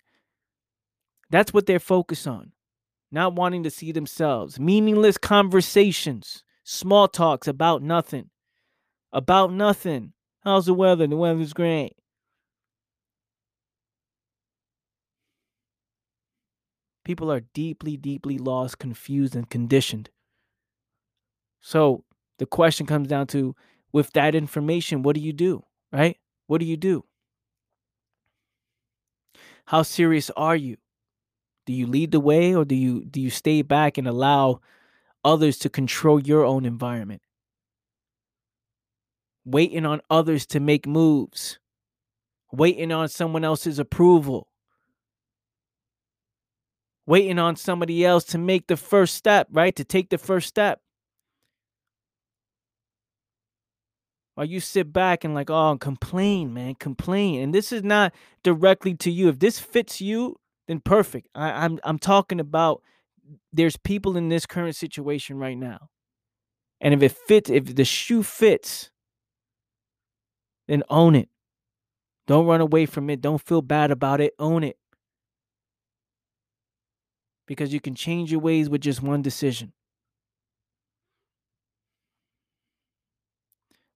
That's 1.29 1.53
what 1.53 1.65
they're 1.65 1.77
focused 1.77 2.25
on. 2.25 2.53
Not 3.11 3.35
wanting 3.35 3.63
to 3.63 3.69
see 3.69 3.91
themselves. 3.91 4.57
Meaningless 4.57 5.17
conversations, 5.17 6.45
small 6.63 7.09
talks 7.09 7.49
about 7.49 7.83
nothing. 7.83 8.29
About 9.11 9.51
nothing. 9.51 10.13
How's 10.45 10.67
the 10.67 10.73
weather? 10.73 11.05
The 11.05 11.17
weather's 11.17 11.51
great. 11.51 11.97
People 17.03 17.29
are 17.29 17.41
deeply, 17.53 17.97
deeply 17.97 18.37
lost, 18.37 18.79
confused, 18.79 19.35
and 19.35 19.49
conditioned. 19.49 20.09
So 21.59 22.05
the 22.37 22.45
question 22.45 22.85
comes 22.85 23.09
down 23.09 23.27
to 23.27 23.53
with 23.91 24.11
that 24.13 24.35
information, 24.35 25.03
what 25.03 25.15
do 25.15 25.21
you 25.21 25.33
do? 25.33 25.63
Right? 25.91 26.17
What 26.47 26.59
do 26.59 26.65
you 26.65 26.77
do? 26.77 27.05
How 29.65 29.83
serious 29.83 30.31
are 30.35 30.55
you? 30.55 30.77
Do 31.65 31.73
you 31.73 31.85
lead 31.85 32.11
the 32.11 32.19
way 32.19 32.55
or 32.55 32.65
do 32.65 32.73
you 32.73 33.05
do 33.05 33.21
you 33.21 33.29
stay 33.29 33.61
back 33.61 33.97
and 33.99 34.07
allow 34.07 34.61
others 35.23 35.59
to 35.59 35.69
control 35.69 36.19
your 36.19 36.43
own 36.43 36.65
environment? 36.65 37.21
Waiting 39.45 39.85
on 39.85 40.01
others 40.09 40.45
to 40.47 40.59
make 40.59 40.87
moves. 40.87 41.59
Waiting 42.51 42.91
on 42.91 43.09
someone 43.09 43.43
else's 43.43 43.77
approval. 43.77 44.47
Waiting 47.05 47.37
on 47.39 47.55
somebody 47.55 48.05
else 48.05 48.23
to 48.25 48.37
make 48.37 48.67
the 48.67 48.77
first 48.77 49.15
step, 49.15 49.47
right? 49.51 49.75
To 49.75 49.83
take 49.83 50.09
the 50.09 50.17
first 50.17 50.47
step. 50.47 50.81
Or 54.39 54.45
you 54.45 54.61
sit 54.61 54.93
back 54.93 55.25
and 55.25 55.33
like, 55.33 55.49
oh, 55.49 55.77
complain, 55.77 56.53
man, 56.53 56.75
complain. 56.75 57.41
And 57.41 57.53
this 57.53 57.73
is 57.73 57.83
not 57.83 58.13
directly 58.41 58.93
to 58.93 59.11
you. 59.11 59.27
If 59.27 59.39
this 59.39 59.59
fits 59.59 59.99
you, 59.99 60.37
then 60.65 60.79
perfect. 60.79 61.27
I, 61.35 61.65
I'm 61.65 61.77
I'm 61.83 61.99
talking 61.99 62.39
about 62.39 62.81
there's 63.51 63.75
people 63.75 64.15
in 64.15 64.29
this 64.29 64.45
current 64.45 64.77
situation 64.77 65.37
right 65.37 65.57
now. 65.57 65.89
And 66.79 66.93
if 66.93 67.03
it 67.03 67.11
fits, 67.11 67.49
if 67.49 67.75
the 67.75 67.83
shoe 67.83 68.23
fits, 68.23 68.91
then 70.69 70.83
own 70.89 71.15
it. 71.15 71.27
Don't 72.25 72.45
run 72.45 72.61
away 72.61 72.85
from 72.85 73.09
it. 73.09 73.19
Don't 73.19 73.41
feel 73.45 73.61
bad 73.61 73.91
about 73.91 74.21
it. 74.21 74.35
Own 74.39 74.63
it. 74.63 74.77
Because 77.45 77.73
you 77.73 77.81
can 77.81 77.93
change 77.93 78.31
your 78.31 78.39
ways 78.39 78.69
with 78.69 78.79
just 78.79 79.01
one 79.01 79.21
decision. 79.21 79.73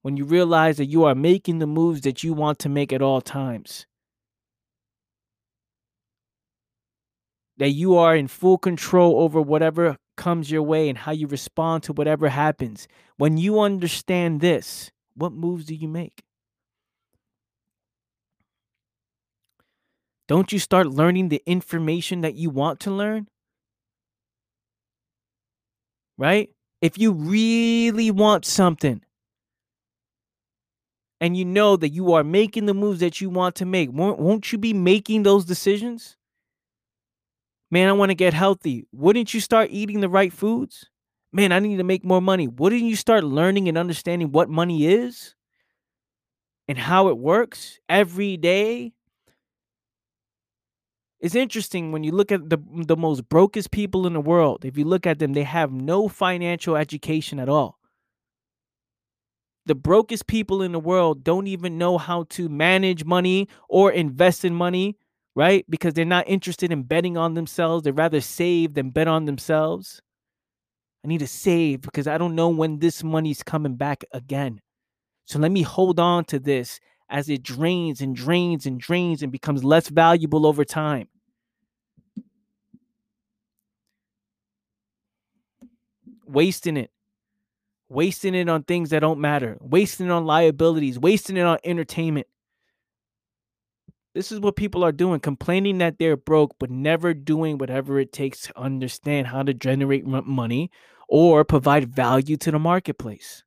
When 0.03 0.17
you 0.17 0.25
realize 0.25 0.77
that 0.77 0.85
you 0.85 1.05
are 1.05 1.15
making 1.15 1.59
the 1.59 1.65
moves 1.65 2.01
that 2.01 2.23
you 2.23 2.33
want 2.33 2.59
to 2.59 2.69
make 2.69 2.93
at 2.93 3.01
all 3.01 3.21
times. 3.21 3.87
That 7.57 7.69
you 7.69 7.95
are 7.95 8.15
in 8.15 8.27
full 8.27 8.57
control 8.57 9.21
over 9.21 9.41
whatever 9.41 9.97
comes 10.17 10.51
your 10.51 10.61
way 10.61 10.89
and 10.89 10.97
how 10.97 11.13
you 11.13 11.25
respond 11.27 11.83
to 11.83 11.93
whatever 11.93 12.29
happens. 12.29 12.87
When 13.17 13.37
you 13.37 13.61
understand 13.61 14.41
this, 14.41 14.91
what 15.15 15.31
moves 15.31 15.65
do 15.65 15.73
you 15.73 15.87
make? 15.87 16.21
Don't 20.27 20.51
you 20.51 20.59
start 20.59 20.87
learning 20.87 21.29
the 21.29 21.41
information 21.45 22.21
that 22.21 22.35
you 22.35 22.49
want 22.49 22.81
to 22.81 22.91
learn? 22.91 23.27
Right? 26.17 26.49
If 26.81 26.97
you 26.97 27.13
really 27.13 28.11
want 28.11 28.45
something, 28.45 29.01
and 31.23 31.37
you 31.37 31.45
know 31.45 31.77
that 31.77 31.93
you 31.93 32.11
are 32.11 32.23
making 32.23 32.65
the 32.65 32.73
moves 32.73 32.99
that 32.99 33.21
you 33.21 33.29
want 33.29 33.55
to 33.55 33.65
make, 33.65 33.89
won't, 33.93 34.51
you 34.51 34.57
be 34.57 34.73
making 34.73 35.23
those 35.23 35.45
decisions? 35.45 36.17
Man, 37.71 37.87
I 37.87 37.93
want 37.93 38.09
to 38.09 38.13
get 38.13 38.33
healthy. 38.33 38.85
Wouldn't 38.91 39.33
you 39.33 39.39
start 39.39 39.69
eating 39.71 40.01
the 40.01 40.09
right 40.09 40.33
foods? 40.33 40.89
Man, 41.31 41.53
I 41.53 41.59
need 41.59 41.77
to 41.77 41.83
make 41.85 42.03
more 42.03 42.21
money. 42.21 42.49
Wouldn't 42.49 42.81
you 42.81 42.97
start 42.97 43.23
learning 43.23 43.69
and 43.69 43.77
understanding 43.77 44.33
what 44.33 44.49
money 44.49 44.85
is 44.85 45.33
and 46.67 46.77
how 46.77 47.07
it 47.07 47.17
works 47.17 47.79
every 47.87 48.35
day? 48.35 48.91
It's 51.21 51.35
interesting 51.35 51.93
when 51.93 52.03
you 52.03 52.11
look 52.11 52.33
at 52.33 52.49
the 52.49 52.57
the 52.85 52.97
most 52.97 53.29
brokest 53.29 53.71
people 53.71 54.05
in 54.05 54.11
the 54.11 54.19
world. 54.19 54.65
If 54.65 54.77
you 54.77 54.83
look 54.83 55.07
at 55.07 55.19
them, 55.19 55.31
they 55.31 55.43
have 55.43 55.71
no 55.71 56.09
financial 56.09 56.75
education 56.75 57.39
at 57.39 57.47
all 57.47 57.79
the 59.65 59.75
brokest 59.75 60.27
people 60.27 60.61
in 60.61 60.71
the 60.71 60.79
world 60.79 61.23
don't 61.23 61.47
even 61.47 61.77
know 61.77 61.97
how 61.97 62.23
to 62.29 62.49
manage 62.49 63.05
money 63.05 63.47
or 63.69 63.91
invest 63.91 64.43
in 64.43 64.53
money, 64.53 64.97
right? 65.35 65.65
Because 65.69 65.93
they're 65.93 66.05
not 66.05 66.27
interested 66.27 66.71
in 66.71 66.83
betting 66.83 67.17
on 67.17 67.33
themselves. 67.33 67.83
They'd 67.83 67.91
rather 67.91 68.21
save 68.21 68.73
than 68.73 68.89
bet 68.89 69.07
on 69.07 69.25
themselves. 69.25 70.01
I 71.03 71.07
need 71.07 71.19
to 71.19 71.27
save 71.27 71.81
because 71.81 72.07
I 72.07 72.17
don't 72.17 72.35
know 72.35 72.49
when 72.49 72.79
this 72.79 73.03
money's 73.03 73.43
coming 73.43 73.75
back 73.75 74.03
again. 74.11 74.61
So 75.25 75.39
let 75.39 75.51
me 75.51 75.61
hold 75.61 75.99
on 75.99 76.25
to 76.25 76.39
this 76.39 76.79
as 77.09 77.29
it 77.29 77.43
drains 77.43 78.01
and 78.01 78.15
drains 78.15 78.65
and 78.65 78.79
drains 78.79 79.21
and 79.23 79.31
becomes 79.31 79.63
less 79.63 79.89
valuable 79.89 80.45
over 80.45 80.65
time. 80.65 81.07
Wasting 86.25 86.77
it 86.77 86.89
wasting 87.93 88.35
it 88.35 88.49
on 88.49 88.63
things 88.63 88.89
that 88.89 88.99
don't 88.99 89.19
matter, 89.19 89.57
wasting 89.61 90.07
it 90.07 90.11
on 90.11 90.25
liabilities, 90.25 90.99
wasting 90.99 91.37
it 91.37 91.45
on 91.45 91.59
entertainment. 91.63 92.27
This 94.13 94.31
is 94.31 94.39
what 94.39 94.55
people 94.55 94.83
are 94.83 94.91
doing, 94.91 95.19
complaining 95.19 95.79
that 95.79 95.97
they're 95.97 96.17
broke, 96.17 96.55
but 96.59 96.69
never 96.69 97.13
doing 97.13 97.57
whatever 97.57 97.99
it 97.99 98.13
takes 98.13 98.41
to 98.41 98.59
understand 98.59 99.27
how 99.27 99.41
to 99.41 99.53
generate 99.53 100.05
money 100.05 100.69
or 101.07 101.43
provide 101.43 101.93
value 101.93 102.37
to 102.37 102.51
the 102.51 102.59
marketplace. 102.59 103.43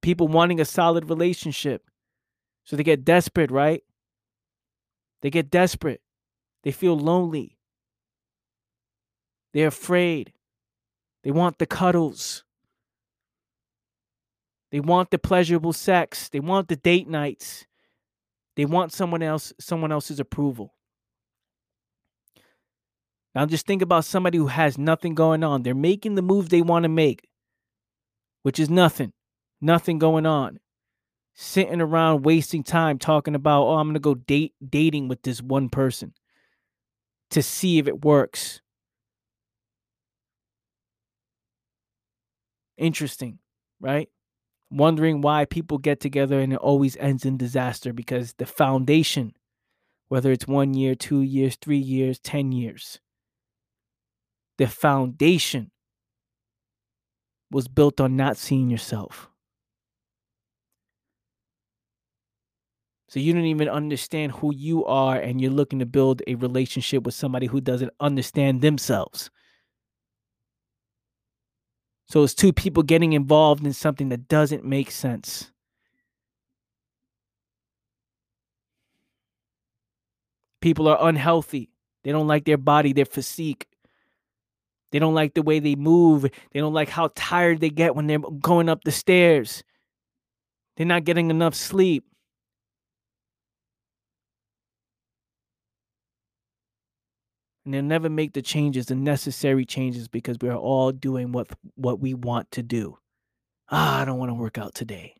People 0.00 0.28
wanting 0.28 0.60
a 0.60 0.64
solid 0.64 1.08
relationship. 1.08 1.82
So 2.64 2.76
they 2.76 2.84
get 2.84 3.04
desperate, 3.04 3.50
right? 3.50 3.82
They 5.22 5.30
get 5.30 5.50
desperate. 5.50 6.00
They 6.62 6.70
feel 6.70 6.96
lonely. 6.96 7.58
They're 9.52 9.68
afraid. 9.68 10.32
They 11.24 11.30
want 11.30 11.58
the 11.58 11.66
cuddles. 11.66 12.43
They 14.74 14.80
want 14.80 15.12
the 15.12 15.20
pleasurable 15.20 15.72
sex. 15.72 16.28
They 16.28 16.40
want 16.40 16.66
the 16.66 16.74
date 16.74 17.06
nights. 17.06 17.64
They 18.56 18.64
want 18.64 18.92
someone 18.92 19.22
else 19.22 19.52
someone 19.60 19.92
else's 19.92 20.18
approval. 20.18 20.74
Now 23.36 23.46
just 23.46 23.68
think 23.68 23.82
about 23.82 24.04
somebody 24.04 24.36
who 24.36 24.48
has 24.48 24.76
nothing 24.76 25.14
going 25.14 25.44
on. 25.44 25.62
They're 25.62 25.76
making 25.76 26.16
the 26.16 26.22
moves 26.22 26.48
they 26.48 26.60
want 26.60 26.82
to 26.82 26.88
make, 26.88 27.28
which 28.42 28.58
is 28.58 28.68
nothing. 28.68 29.12
Nothing 29.60 30.00
going 30.00 30.26
on. 30.26 30.58
Sitting 31.34 31.80
around 31.80 32.24
wasting 32.24 32.64
time 32.64 32.98
talking 32.98 33.36
about, 33.36 33.68
"Oh, 33.68 33.78
I'm 33.78 33.94
to 33.94 34.00
go 34.00 34.16
date 34.16 34.54
dating 34.68 35.06
with 35.06 35.22
this 35.22 35.40
one 35.40 35.68
person 35.68 36.14
to 37.30 37.44
see 37.44 37.78
if 37.78 37.86
it 37.86 38.04
works." 38.04 38.60
Interesting, 42.76 43.38
right? 43.78 44.10
Wondering 44.70 45.20
why 45.20 45.44
people 45.44 45.78
get 45.78 46.00
together 46.00 46.40
and 46.40 46.52
it 46.52 46.58
always 46.58 46.96
ends 46.98 47.24
in 47.24 47.36
disaster 47.36 47.92
because 47.92 48.34
the 48.34 48.46
foundation, 48.46 49.32
whether 50.08 50.32
it's 50.32 50.46
one 50.46 50.74
year, 50.74 50.94
two 50.94 51.22
years, 51.22 51.56
three 51.56 51.78
years, 51.78 52.18
10 52.18 52.52
years, 52.52 53.00
the 54.58 54.66
foundation 54.66 55.70
was 57.50 57.68
built 57.68 58.00
on 58.00 58.16
not 58.16 58.36
seeing 58.36 58.70
yourself. 58.70 59.30
So 63.08 63.20
you 63.20 63.32
don't 63.32 63.44
even 63.44 63.68
understand 63.68 64.32
who 64.32 64.52
you 64.52 64.84
are, 64.86 65.16
and 65.16 65.40
you're 65.40 65.52
looking 65.52 65.78
to 65.78 65.86
build 65.86 66.20
a 66.26 66.34
relationship 66.34 67.04
with 67.04 67.14
somebody 67.14 67.46
who 67.46 67.60
doesn't 67.60 67.92
understand 68.00 68.60
themselves. 68.60 69.30
So 72.06 72.22
it's 72.22 72.34
two 72.34 72.52
people 72.52 72.82
getting 72.82 73.12
involved 73.12 73.64
in 73.64 73.72
something 73.72 74.08
that 74.10 74.28
doesn't 74.28 74.64
make 74.64 74.90
sense. 74.90 75.50
People 80.60 80.88
are 80.88 81.08
unhealthy. 81.08 81.70
They 82.04 82.12
don't 82.12 82.26
like 82.26 82.44
their 82.44 82.58
body, 82.58 82.92
their 82.92 83.04
physique. 83.04 83.66
They 84.92 84.98
don't 84.98 85.14
like 85.14 85.34
the 85.34 85.42
way 85.42 85.58
they 85.58 85.74
move. 85.74 86.22
They 86.52 86.60
don't 86.60 86.72
like 86.72 86.88
how 86.88 87.10
tired 87.14 87.60
they 87.60 87.70
get 87.70 87.96
when 87.96 88.06
they're 88.06 88.18
going 88.18 88.68
up 88.68 88.84
the 88.84 88.92
stairs. 88.92 89.64
They're 90.76 90.86
not 90.86 91.04
getting 91.04 91.30
enough 91.30 91.54
sleep. 91.54 92.04
And 97.64 97.72
they'll 97.74 97.82
never 97.82 98.10
make 98.10 98.32
the 98.34 98.42
changes, 98.42 98.86
the 98.86 98.94
necessary 98.94 99.64
changes, 99.64 100.08
because 100.08 100.36
we 100.40 100.48
are 100.48 100.56
all 100.56 100.92
doing 100.92 101.32
what 101.32 101.48
what 101.76 102.00
we 102.00 102.14
want 102.14 102.50
to 102.52 102.62
do. 102.62 102.98
Ah, 103.70 104.02
I 104.02 104.04
don't 104.04 104.18
want 104.18 104.30
to 104.30 104.34
work 104.34 104.58
out 104.58 104.74
today. 104.74 105.14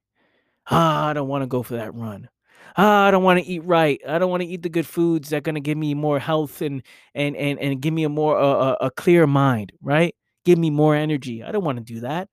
Ah, 0.71 1.09
I 1.09 1.13
don't 1.13 1.29
want 1.29 1.43
to 1.43 1.47
go 1.47 1.63
for 1.63 1.75
that 1.77 1.95
run. 1.95 2.29
Ah, 2.77 3.07
I 3.07 3.11
don't 3.11 3.23
want 3.25 3.41
to 3.41 3.47
eat 3.47 3.65
right. 3.65 4.01
I 4.07 4.19
don't 4.19 4.31
want 4.31 4.43
to 4.43 4.49
eat 4.49 4.63
the 4.63 4.69
good 4.69 4.87
foods 4.87 5.31
that 5.31 5.39
are 5.39 5.41
gonna 5.43 5.61
give 5.61 5.79
me 5.79 5.95
more 5.95 6.19
health 6.19 6.61
and 6.63 6.83
and 7.15 7.37
and 7.37 7.59
and 7.59 7.81
give 7.81 7.95
me 7.95 8.05
a 8.05 8.09
more 8.09 8.39
a 8.81 8.91
clear 8.91 9.27
mind, 9.27 9.73
right? 9.83 10.15
Give 10.45 10.59
me 10.59 10.71
more 10.71 10.95
energy. 10.95 11.43
I 11.43 11.53
don't 11.53 11.65
want 11.65 11.79
to 11.79 11.85
do 11.85 12.01
that 12.01 12.29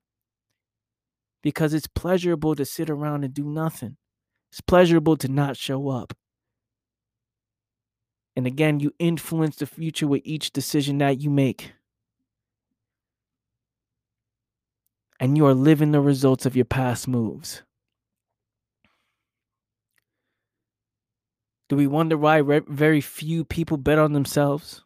because 1.42 1.74
it's 1.74 1.86
pleasurable 1.88 2.54
to 2.56 2.64
sit 2.64 2.90
around 2.90 3.24
and 3.24 3.34
do 3.34 3.44
nothing. 3.44 3.96
It's 4.50 4.60
pleasurable 4.60 5.16
to 5.18 5.28
not 5.28 5.56
show 5.56 5.88
up. 5.88 6.12
And 8.34 8.46
again, 8.46 8.80
you 8.80 8.94
influence 8.98 9.56
the 9.56 9.66
future 9.66 10.06
with 10.06 10.22
each 10.24 10.52
decision 10.52 10.98
that 10.98 11.20
you 11.20 11.30
make. 11.30 11.72
And 15.20 15.36
you 15.36 15.46
are 15.46 15.54
living 15.54 15.92
the 15.92 16.00
results 16.00 16.46
of 16.46 16.56
your 16.56 16.64
past 16.64 17.06
moves. 17.06 17.62
Do 21.68 21.76
we 21.76 21.86
wonder 21.86 22.16
why 22.18 22.42
very 22.42 23.00
few 23.00 23.44
people 23.44 23.76
bet 23.76 23.98
on 23.98 24.12
themselves? 24.12 24.82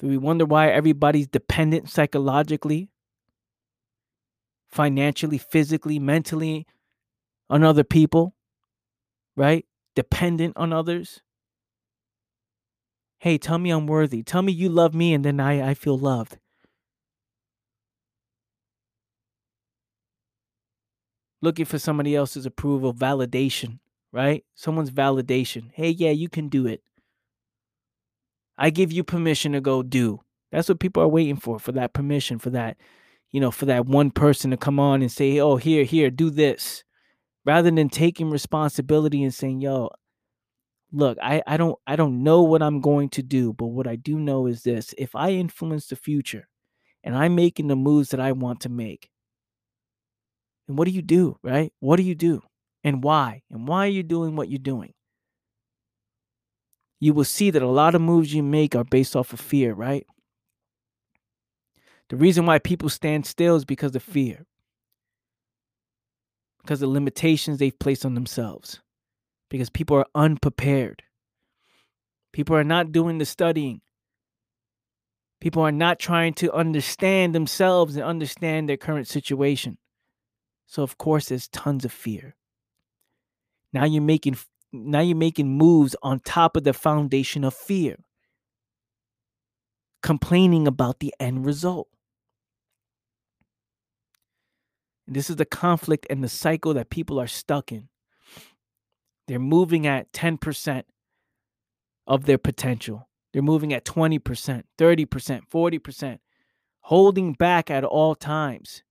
Do 0.00 0.06
we 0.06 0.16
wonder 0.16 0.44
why 0.44 0.68
everybody's 0.68 1.26
dependent 1.26 1.90
psychologically, 1.90 2.90
financially, 4.70 5.38
physically, 5.38 5.98
mentally 5.98 6.66
on 7.50 7.62
other 7.62 7.84
people? 7.84 8.34
Right? 9.36 9.66
Dependent 9.94 10.56
on 10.56 10.72
others? 10.72 11.20
Hey, 13.18 13.38
tell 13.38 13.58
me 13.58 13.70
I'm 13.70 13.86
worthy. 13.86 14.22
Tell 14.22 14.42
me 14.42 14.52
you 14.52 14.68
love 14.68 14.94
me, 14.94 15.14
and 15.14 15.24
then 15.24 15.40
I, 15.40 15.70
I 15.70 15.74
feel 15.74 15.96
loved. 15.96 16.38
Looking 21.40 21.64
for 21.64 21.78
somebody 21.78 22.14
else's 22.14 22.46
approval, 22.46 22.92
validation, 22.94 23.78
right? 24.12 24.44
Someone's 24.54 24.90
validation. 24.90 25.70
Hey, 25.72 25.90
yeah, 25.90 26.10
you 26.10 26.28
can 26.28 26.48
do 26.48 26.66
it. 26.66 26.82
I 28.56 28.70
give 28.70 28.92
you 28.92 29.04
permission 29.04 29.52
to 29.52 29.60
go 29.60 29.82
do. 29.82 30.20
That's 30.52 30.68
what 30.68 30.78
people 30.78 31.02
are 31.02 31.08
waiting 31.08 31.36
for, 31.36 31.58
for 31.58 31.72
that 31.72 31.92
permission, 31.92 32.38
for 32.38 32.50
that, 32.50 32.76
you 33.30 33.40
know, 33.40 33.50
for 33.50 33.66
that 33.66 33.86
one 33.86 34.10
person 34.10 34.50
to 34.52 34.56
come 34.56 34.78
on 34.78 35.02
and 35.02 35.10
say, 35.10 35.40
oh, 35.40 35.56
here, 35.56 35.84
here, 35.84 36.10
do 36.10 36.30
this. 36.30 36.83
Rather 37.44 37.70
than 37.70 37.88
taking 37.88 38.30
responsibility 38.30 39.22
and 39.22 39.34
saying, 39.34 39.60
yo, 39.60 39.90
look, 40.92 41.18
I, 41.22 41.42
I 41.46 41.56
don't 41.56 41.78
I 41.86 41.96
don't 41.96 42.22
know 42.22 42.42
what 42.42 42.62
I'm 42.62 42.80
going 42.80 43.10
to 43.10 43.22
do, 43.22 43.52
but 43.52 43.66
what 43.66 43.86
I 43.86 43.96
do 43.96 44.18
know 44.18 44.46
is 44.46 44.62
this. 44.62 44.94
If 44.96 45.14
I 45.14 45.30
influence 45.30 45.88
the 45.88 45.96
future 45.96 46.48
and 47.02 47.16
I'm 47.16 47.34
making 47.34 47.68
the 47.68 47.76
moves 47.76 48.10
that 48.10 48.20
I 48.20 48.32
want 48.32 48.60
to 48.60 48.68
make, 48.70 49.10
and 50.68 50.78
what 50.78 50.86
do 50.86 50.92
you 50.92 51.02
do, 51.02 51.36
right? 51.42 51.72
What 51.80 51.96
do 51.96 52.02
you 52.02 52.14
do? 52.14 52.40
And 52.82 53.04
why? 53.04 53.42
And 53.50 53.68
why 53.68 53.86
are 53.86 53.90
you 53.90 54.02
doing 54.02 54.36
what 54.36 54.48
you're 54.48 54.58
doing? 54.58 54.94
you 57.04 57.12
will 57.12 57.24
see 57.24 57.50
that 57.50 57.60
a 57.60 57.68
lot 57.68 57.94
of 57.94 58.00
moves 58.00 58.32
you 58.32 58.42
make 58.42 58.74
are 58.74 58.84
based 58.84 59.14
off 59.14 59.34
of 59.34 59.40
fear, 59.40 59.74
right? 59.74 60.06
The 62.08 62.16
reason 62.16 62.46
why 62.46 62.58
people 62.58 62.88
stand 62.88 63.26
still 63.26 63.56
is 63.56 63.66
because 63.66 63.94
of 63.94 64.02
fear, 64.02 64.46
because 66.64 66.80
of 66.80 66.88
limitations 66.88 67.58
they've 67.58 67.78
placed 67.78 68.06
on 68.06 68.14
themselves, 68.14 68.80
because 69.50 69.68
people 69.68 69.98
are 69.98 70.06
unprepared. 70.14 71.02
People 72.32 72.56
are 72.56 72.64
not 72.64 72.90
doing 72.90 73.18
the 73.18 73.26
studying. 73.26 73.82
People 75.40 75.62
are 75.62 75.72
not 75.72 75.98
trying 75.98 76.32
to 76.34 76.52
understand 76.52 77.34
themselves 77.34 77.96
and 77.96 78.04
understand 78.04 78.68
their 78.68 78.78
current 78.78 79.06
situation. 79.06 79.76
So, 80.66 80.82
of 80.82 80.96
course, 80.96 81.28
there's 81.28 81.48
tons 81.48 81.84
of 81.84 81.92
fear. 81.92 82.34
Now 83.74 83.84
you're 83.84 84.02
making 84.02 84.38
now 84.72 85.00
you're 85.00 85.16
making 85.16 85.56
moves 85.56 85.94
on 86.02 86.20
top 86.20 86.56
of 86.56 86.64
the 86.64 86.72
foundation 86.72 87.44
of 87.44 87.52
fear, 87.52 87.96
complaining 90.02 90.66
about 90.66 91.00
the 91.00 91.14
end 91.20 91.44
result. 91.44 91.88
And 94.92 94.93
this 95.06 95.28
is 95.28 95.36
the 95.36 95.44
conflict 95.44 96.06
and 96.08 96.24
the 96.24 96.28
cycle 96.28 96.74
that 96.74 96.90
people 96.90 97.20
are 97.20 97.26
stuck 97.26 97.70
in. 97.72 97.88
They're 99.26 99.38
moving 99.38 99.86
at 99.86 100.12
10% 100.12 100.84
of 102.06 102.24
their 102.24 102.38
potential. 102.38 103.08
They're 103.32 103.42
moving 103.42 103.72
at 103.72 103.84
20%, 103.84 104.20
30%, 104.78 105.40
40%, 105.52 106.18
holding 106.80 107.32
back 107.32 107.70
at 107.70 107.84
all 107.84 108.14
times. 108.14 108.82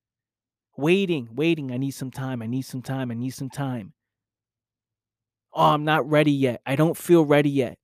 Waiting, 0.75 1.29
waiting. 1.33 1.71
I 1.71 1.77
need 1.77 1.91
some 1.91 2.11
time. 2.11 2.41
I 2.41 2.47
need 2.47 2.63
some 2.63 2.81
time. 2.81 3.11
I 3.11 3.13
need 3.13 3.29
some 3.29 3.49
time. 3.49 3.93
Oh, 5.53 5.73
I'm 5.73 5.85
not 5.85 6.09
ready 6.09 6.31
yet. 6.31 6.61
I 6.65 6.75
don't 6.75 6.97
feel 6.97 7.25
ready 7.25 7.49
yet. 7.49 7.77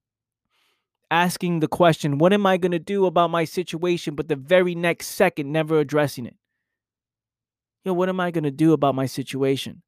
Asking 1.11 1.59
the 1.59 1.67
question, 1.67 2.17
what 2.17 2.33
am 2.33 2.45
I 2.45 2.57
going 2.57 2.71
to 2.71 2.79
do 2.79 3.05
about 3.05 3.29
my 3.29 3.45
situation? 3.45 4.15
But 4.15 4.27
the 4.27 4.35
very 4.35 4.73
next 4.73 5.07
second, 5.07 5.51
never 5.51 5.79
addressing 5.79 6.25
it. 6.25 6.35
Yo, 7.83 7.93
what 7.93 8.09
am 8.09 8.19
I 8.19 8.31
going 8.31 8.43
to 8.43 8.51
do 8.51 8.73
about 8.73 8.95
my 8.95 9.05
situation? 9.05 9.81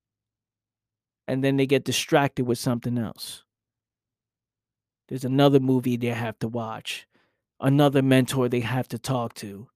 And 1.28 1.44
then 1.44 1.58
they 1.58 1.66
get 1.66 1.84
distracted 1.84 2.46
with 2.46 2.58
something 2.58 2.98
else. 2.98 3.44
There's 5.08 5.26
another 5.26 5.60
movie 5.60 5.98
they 5.98 6.08
have 6.08 6.40
to 6.40 6.48
watch, 6.48 7.06
another 7.60 8.02
mentor 8.02 8.48
they 8.48 8.62
have 8.62 8.88
to 8.90 8.98
talk 8.98 9.34
to, 9.36 9.68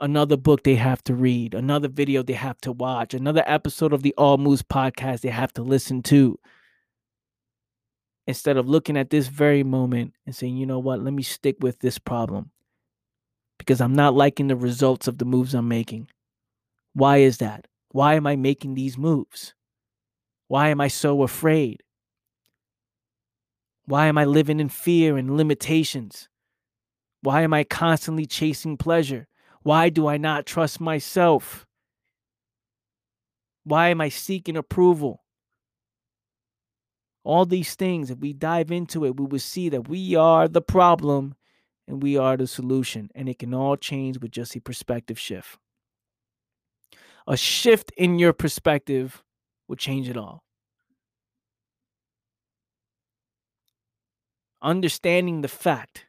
another 0.00 0.36
book 0.36 0.64
they 0.64 0.74
have 0.74 1.02
to 1.04 1.14
read, 1.14 1.54
another 1.54 1.88
video 1.88 2.22
they 2.22 2.34
have 2.34 2.60
to 2.60 2.72
watch, 2.72 3.14
another 3.14 3.42
episode 3.46 3.94
of 3.94 4.02
the 4.02 4.14
All 4.18 4.36
Moves 4.36 4.62
podcast 4.62 5.22
they 5.22 5.30
have 5.30 5.52
to 5.54 5.62
listen 5.62 6.02
to 6.04 6.38
instead 8.26 8.56
of 8.56 8.68
looking 8.68 8.96
at 8.96 9.10
this 9.10 9.28
very 9.28 9.62
moment 9.62 10.12
and 10.26 10.36
saying, 10.36 10.56
you 10.56 10.66
know 10.66 10.78
what, 10.78 11.02
let 11.02 11.14
me 11.14 11.22
stick 11.22 11.56
with 11.60 11.78
this 11.80 11.98
problem 11.98 12.50
because 13.58 13.80
I'm 13.80 13.94
not 13.94 14.14
liking 14.14 14.48
the 14.48 14.56
results 14.56 15.08
of 15.08 15.18
the 15.18 15.24
moves 15.24 15.54
I'm 15.54 15.68
making. 15.68 16.08
Why 16.94 17.18
is 17.18 17.38
that? 17.38 17.66
Why 17.90 18.14
am 18.14 18.26
I 18.26 18.36
making 18.36 18.74
these 18.74 18.98
moves? 18.98 19.54
Why 20.48 20.68
am 20.68 20.80
I 20.80 20.88
so 20.88 21.22
afraid? 21.22 21.82
Why 23.86 24.06
am 24.06 24.18
I 24.18 24.24
living 24.24 24.60
in 24.60 24.68
fear 24.68 25.16
and 25.16 25.36
limitations? 25.36 26.28
Why 27.22 27.42
am 27.42 27.52
I 27.52 27.64
constantly 27.64 28.26
chasing 28.26 28.76
pleasure? 28.76 29.28
Why 29.62 29.88
do 29.88 30.06
I 30.06 30.16
not 30.16 30.46
trust 30.46 30.80
myself? 30.80 31.66
Why 33.64 33.88
am 33.88 34.00
I 34.00 34.08
seeking 34.08 34.56
approval? 34.56 35.22
all 37.24 37.46
these 37.46 37.74
things, 37.74 38.10
if 38.10 38.18
we 38.18 38.32
dive 38.32 38.70
into 38.70 39.04
it, 39.04 39.18
we 39.18 39.26
will 39.26 39.38
see 39.38 39.68
that 39.68 39.88
we 39.88 40.14
are 40.16 40.48
the 40.48 40.60
problem 40.60 41.34
and 41.86 42.02
we 42.02 42.16
are 42.16 42.36
the 42.36 42.46
solution. 42.46 43.10
And 43.14 43.28
it 43.28 43.38
can 43.38 43.54
all 43.54 43.76
change 43.76 44.18
with 44.18 44.32
just 44.32 44.56
a 44.56 44.60
perspective 44.60 45.18
shift. 45.18 45.58
A 47.26 47.36
shift 47.36 47.92
in 47.96 48.18
your 48.18 48.32
perspective 48.32 49.22
will 49.68 49.76
change 49.76 50.08
it 50.08 50.16
all. 50.16 50.42
Understanding 54.60 55.40
the 55.40 55.48
fact 55.48 56.06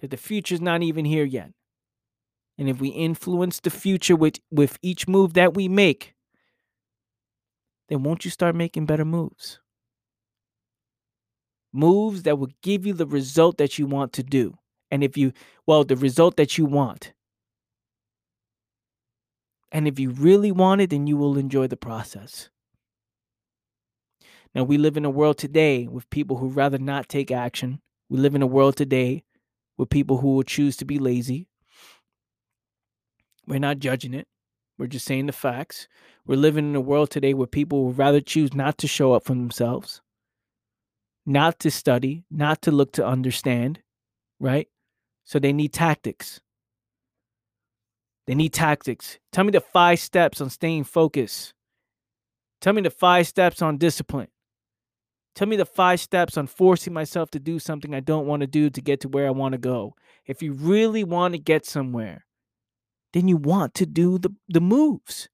that 0.00 0.10
the 0.10 0.16
future 0.16 0.54
is 0.54 0.60
not 0.60 0.82
even 0.82 1.04
here 1.04 1.24
yet. 1.24 1.50
And 2.58 2.68
if 2.68 2.80
we 2.80 2.88
influence 2.88 3.60
the 3.60 3.70
future 3.70 4.16
with, 4.16 4.38
with 4.50 4.78
each 4.82 5.08
move 5.08 5.34
that 5.34 5.54
we 5.54 5.68
make, 5.68 6.14
then 7.88 8.02
won't 8.02 8.24
you 8.24 8.30
start 8.30 8.54
making 8.54 8.86
better 8.86 9.04
moves? 9.04 9.60
moves 11.74 12.22
that 12.22 12.38
will 12.38 12.50
give 12.62 12.86
you 12.86 12.94
the 12.94 13.06
result 13.06 13.58
that 13.58 13.78
you 13.78 13.86
want 13.86 14.12
to 14.14 14.22
do. 14.22 14.54
And 14.90 15.02
if 15.02 15.16
you, 15.16 15.32
well, 15.66 15.84
the 15.84 15.96
result 15.96 16.36
that 16.36 16.56
you 16.56 16.64
want. 16.64 17.13
And 19.74 19.86
if 19.86 19.98
you 19.98 20.10
really 20.10 20.50
want 20.50 20.80
it, 20.80 20.88
then 20.88 21.06
you 21.06 21.18
will 21.18 21.36
enjoy 21.36 21.66
the 21.66 21.76
process. 21.76 22.48
Now, 24.54 24.64
we 24.64 24.78
live 24.78 24.96
in 24.96 25.04
a 25.04 25.10
world 25.10 25.36
today 25.36 25.86
with 25.86 26.08
people 26.08 26.38
who 26.38 26.48
rather 26.48 26.78
not 26.78 27.10
take 27.10 27.30
action. 27.30 27.82
We 28.08 28.18
live 28.18 28.34
in 28.34 28.40
a 28.40 28.46
world 28.46 28.76
today 28.76 29.24
with 29.76 29.90
people 29.90 30.18
who 30.18 30.36
will 30.36 30.44
choose 30.44 30.76
to 30.78 30.86
be 30.86 30.98
lazy. 30.98 31.48
We're 33.46 33.58
not 33.58 33.80
judging 33.80 34.14
it. 34.14 34.28
We're 34.78 34.86
just 34.86 35.04
saying 35.04 35.26
the 35.26 35.32
facts. 35.32 35.88
We're 36.24 36.36
living 36.36 36.70
in 36.70 36.76
a 36.76 36.80
world 36.80 37.10
today 37.10 37.34
where 37.34 37.46
people 37.46 37.84
would 37.84 37.98
rather 37.98 38.22
choose 38.22 38.54
not 38.54 38.78
to 38.78 38.86
show 38.88 39.12
up 39.12 39.24
for 39.24 39.34
themselves 39.34 40.00
not 41.26 41.58
to 41.60 41.70
study, 41.70 42.24
not 42.30 42.62
to 42.62 42.70
look 42.70 42.92
to 42.92 43.06
understand, 43.06 43.80
right? 44.38 44.68
So 45.24 45.38
they 45.38 45.52
need 45.52 45.72
tactics. 45.72 46.40
They 48.26 48.34
need 48.34 48.52
tactics. 48.52 49.18
Tell 49.32 49.44
me 49.44 49.50
the 49.50 49.60
five 49.60 50.00
steps 50.00 50.40
on 50.40 50.50
staying 50.50 50.84
focused. 50.84 51.52
Tell 52.60 52.72
me 52.72 52.82
the 52.82 52.90
five 52.90 53.26
steps 53.26 53.60
on 53.60 53.76
discipline. 53.76 54.28
Tell 55.34 55.48
me 55.48 55.56
the 55.56 55.66
five 55.66 56.00
steps 56.00 56.38
on 56.38 56.46
forcing 56.46 56.92
myself 56.92 57.30
to 57.32 57.40
do 57.40 57.58
something 57.58 57.94
I 57.94 58.00
don't 58.00 58.26
want 58.26 58.40
to 58.40 58.46
do 58.46 58.70
to 58.70 58.80
get 58.80 59.00
to 59.00 59.08
where 59.08 59.26
I 59.26 59.30
want 59.30 59.52
to 59.52 59.58
go. 59.58 59.94
If 60.26 60.42
you 60.42 60.52
really 60.52 61.04
want 61.04 61.34
to 61.34 61.38
get 61.38 61.66
somewhere, 61.66 62.24
then 63.12 63.28
you 63.28 63.36
want 63.36 63.74
to 63.74 63.86
do 63.86 64.18
the, 64.18 64.30
the 64.48 64.60
moves. 64.60 65.28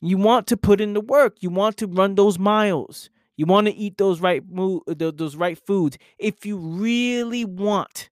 You 0.00 0.16
want 0.16 0.46
to 0.48 0.56
put 0.56 0.80
in 0.80 0.94
the 0.94 1.00
work. 1.00 1.36
You 1.40 1.50
want 1.50 1.76
to 1.78 1.86
run 1.86 2.14
those 2.14 2.38
miles. 2.38 3.10
You 3.36 3.46
want 3.46 3.66
to 3.66 3.74
eat 3.74 3.98
those 3.98 4.20
right 4.20 4.42
mo- 4.48 4.82
those 4.86 5.36
right 5.36 5.58
foods. 5.66 5.98
If 6.18 6.46
you 6.46 6.56
really 6.56 7.44
want 7.44 8.10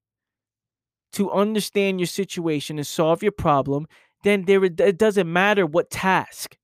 to 1.12 1.30
understand 1.30 2.00
your 2.00 2.06
situation 2.06 2.78
and 2.78 2.86
solve 2.86 3.22
your 3.22 3.32
problem, 3.32 3.86
then 4.22 4.44
there 4.44 4.64
it 4.64 4.98
doesn't 4.98 5.32
matter 5.32 5.66
what 5.66 5.90
task. 5.90 6.56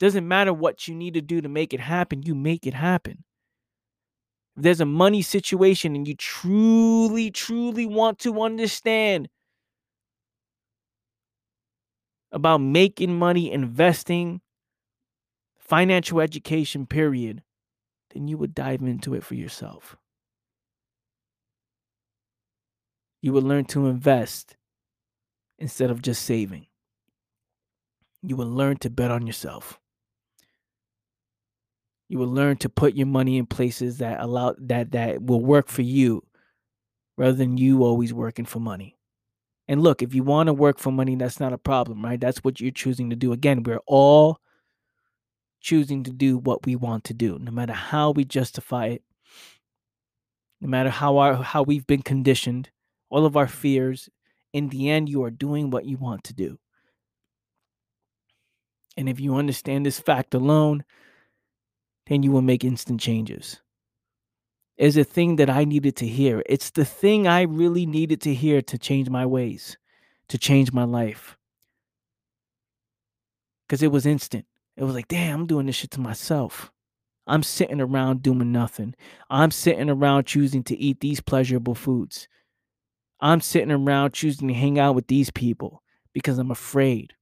Doesn't 0.00 0.28
matter 0.28 0.52
what 0.52 0.86
you 0.86 0.94
need 0.94 1.14
to 1.14 1.20
do 1.20 1.40
to 1.40 1.48
make 1.48 1.74
it 1.74 1.80
happen, 1.80 2.22
you 2.22 2.34
make 2.34 2.66
it 2.66 2.74
happen. 2.74 3.24
if 4.56 4.62
there's 4.62 4.80
a 4.80 4.86
money 4.86 5.22
situation 5.22 5.96
and 5.96 6.06
you 6.06 6.14
truly, 6.14 7.30
truly 7.30 7.86
want 7.86 8.18
to 8.20 8.42
understand 8.42 9.28
about 12.32 12.58
making 12.58 13.18
money, 13.18 13.50
investing, 13.50 14.40
financial 15.58 16.20
education, 16.20 16.86
period, 16.86 17.42
then 18.14 18.28
you 18.28 18.38
would 18.38 18.54
dive 18.54 18.82
into 18.82 19.14
it 19.14 19.24
for 19.24 19.34
yourself. 19.34 19.96
You 23.20 23.32
will 23.32 23.42
learn 23.42 23.64
to 23.66 23.86
invest 23.86 24.56
instead 25.58 25.90
of 25.90 26.02
just 26.02 26.22
saving. 26.22 26.66
You 28.22 28.36
will 28.36 28.50
learn 28.50 28.78
to 28.78 28.90
bet 28.90 29.10
on 29.10 29.26
yourself. 29.26 29.78
You 32.08 32.18
will 32.18 32.32
learn 32.32 32.56
to 32.58 32.68
put 32.68 32.94
your 32.94 33.06
money 33.06 33.36
in 33.36 33.46
places 33.46 33.98
that 33.98 34.20
allow 34.20 34.54
that 34.58 34.92
that 34.92 35.22
will 35.22 35.44
work 35.44 35.68
for 35.68 35.82
you 35.82 36.22
rather 37.16 37.36
than 37.36 37.58
you 37.58 37.84
always 37.84 38.14
working 38.14 38.46
for 38.46 38.60
money. 38.60 38.96
And 39.66 39.82
look, 39.82 40.00
if 40.00 40.14
you 40.14 40.22
want 40.22 40.46
to 40.46 40.54
work 40.54 40.78
for 40.78 40.90
money, 40.90 41.14
that's 41.16 41.40
not 41.40 41.52
a 41.52 41.58
problem, 41.58 42.02
right? 42.02 42.18
That's 42.18 42.38
what 42.38 42.60
you're 42.60 42.70
choosing 42.70 43.10
to 43.10 43.16
do. 43.16 43.32
Again, 43.32 43.62
we're 43.62 43.82
all 43.86 44.38
choosing 45.60 46.04
to 46.04 46.10
do 46.10 46.38
what 46.38 46.64
we 46.64 46.74
want 46.76 47.04
to 47.04 47.14
do, 47.14 47.38
no 47.38 47.50
matter 47.50 47.74
how 47.74 48.12
we 48.12 48.24
justify 48.24 48.86
it, 48.86 49.02
no 50.60 50.68
matter 50.68 50.88
how 50.88 51.18
our 51.18 51.34
how 51.34 51.62
we've 51.62 51.86
been 51.86 52.02
conditioned, 52.02 52.70
all 53.10 53.26
of 53.26 53.36
our 53.36 53.48
fears. 53.48 54.08
In 54.52 54.68
the 54.68 54.88
end, 54.88 55.08
you 55.08 55.22
are 55.24 55.30
doing 55.30 55.70
what 55.70 55.84
you 55.84 55.96
want 55.96 56.24
to 56.24 56.34
do. 56.34 56.58
And 58.96 59.08
if 59.08 59.20
you 59.20 59.36
understand 59.36 59.86
this 59.86 60.00
fact 60.00 60.34
alone, 60.34 60.84
then 62.06 62.22
you 62.22 62.32
will 62.32 62.42
make 62.42 62.64
instant 62.64 63.00
changes. 63.00 63.60
Is 64.76 64.96
a 64.96 65.04
thing 65.04 65.36
that 65.36 65.50
I 65.50 65.64
needed 65.64 65.96
to 65.96 66.06
hear. 66.06 66.42
It's 66.46 66.70
the 66.70 66.84
thing 66.84 67.26
I 67.26 67.42
really 67.42 67.84
needed 67.84 68.20
to 68.22 68.34
hear 68.34 68.62
to 68.62 68.78
change 68.78 69.10
my 69.10 69.26
ways, 69.26 69.76
to 70.28 70.38
change 70.38 70.72
my 70.72 70.84
life. 70.84 71.36
Because 73.66 73.82
it 73.82 73.92
was 73.92 74.06
instant. 74.06 74.46
It 74.76 74.84
was 74.84 74.94
like, 74.94 75.08
damn, 75.08 75.40
I'm 75.40 75.46
doing 75.46 75.66
this 75.66 75.76
shit 75.76 75.90
to 75.92 76.00
myself. 76.00 76.70
I'm 77.26 77.42
sitting 77.42 77.80
around 77.80 78.22
doing 78.22 78.52
nothing. 78.52 78.94
I'm 79.28 79.50
sitting 79.50 79.90
around 79.90 80.26
choosing 80.26 80.62
to 80.64 80.78
eat 80.78 81.00
these 81.00 81.20
pleasurable 81.20 81.74
foods. 81.74 82.26
I'm 83.20 83.40
sitting 83.40 83.70
around 83.70 84.14
choosing 84.14 84.48
to 84.48 84.54
hang 84.54 84.78
out 84.78 84.94
with 84.94 85.08
these 85.08 85.30
people 85.30 85.82
because 86.12 86.38
I'm 86.38 86.50
afraid, 86.50 87.14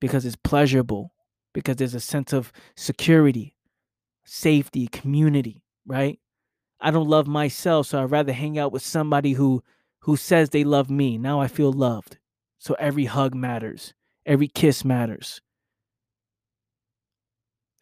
because 0.00 0.24
it's 0.26 0.36
pleasurable, 0.36 1.12
because 1.52 1.76
there's 1.76 1.94
a 1.94 2.00
sense 2.00 2.32
of 2.32 2.52
security, 2.76 3.56
safety, 4.24 4.86
community, 4.88 5.62
right? 5.86 6.18
I 6.80 6.90
don't 6.90 7.08
love 7.08 7.26
myself, 7.26 7.86
so 7.86 8.02
I'd 8.02 8.10
rather 8.10 8.32
hang 8.32 8.58
out 8.58 8.72
with 8.72 8.82
somebody 8.82 9.32
who 9.32 9.62
who 10.00 10.16
says 10.16 10.50
they 10.50 10.64
love 10.64 10.90
me. 10.90 11.16
Now 11.16 11.40
I 11.40 11.48
feel 11.48 11.72
loved. 11.72 12.18
So 12.58 12.74
every 12.78 13.06
hug 13.06 13.34
matters. 13.34 13.94
Every 14.26 14.48
kiss 14.48 14.84
matters. 14.84 15.40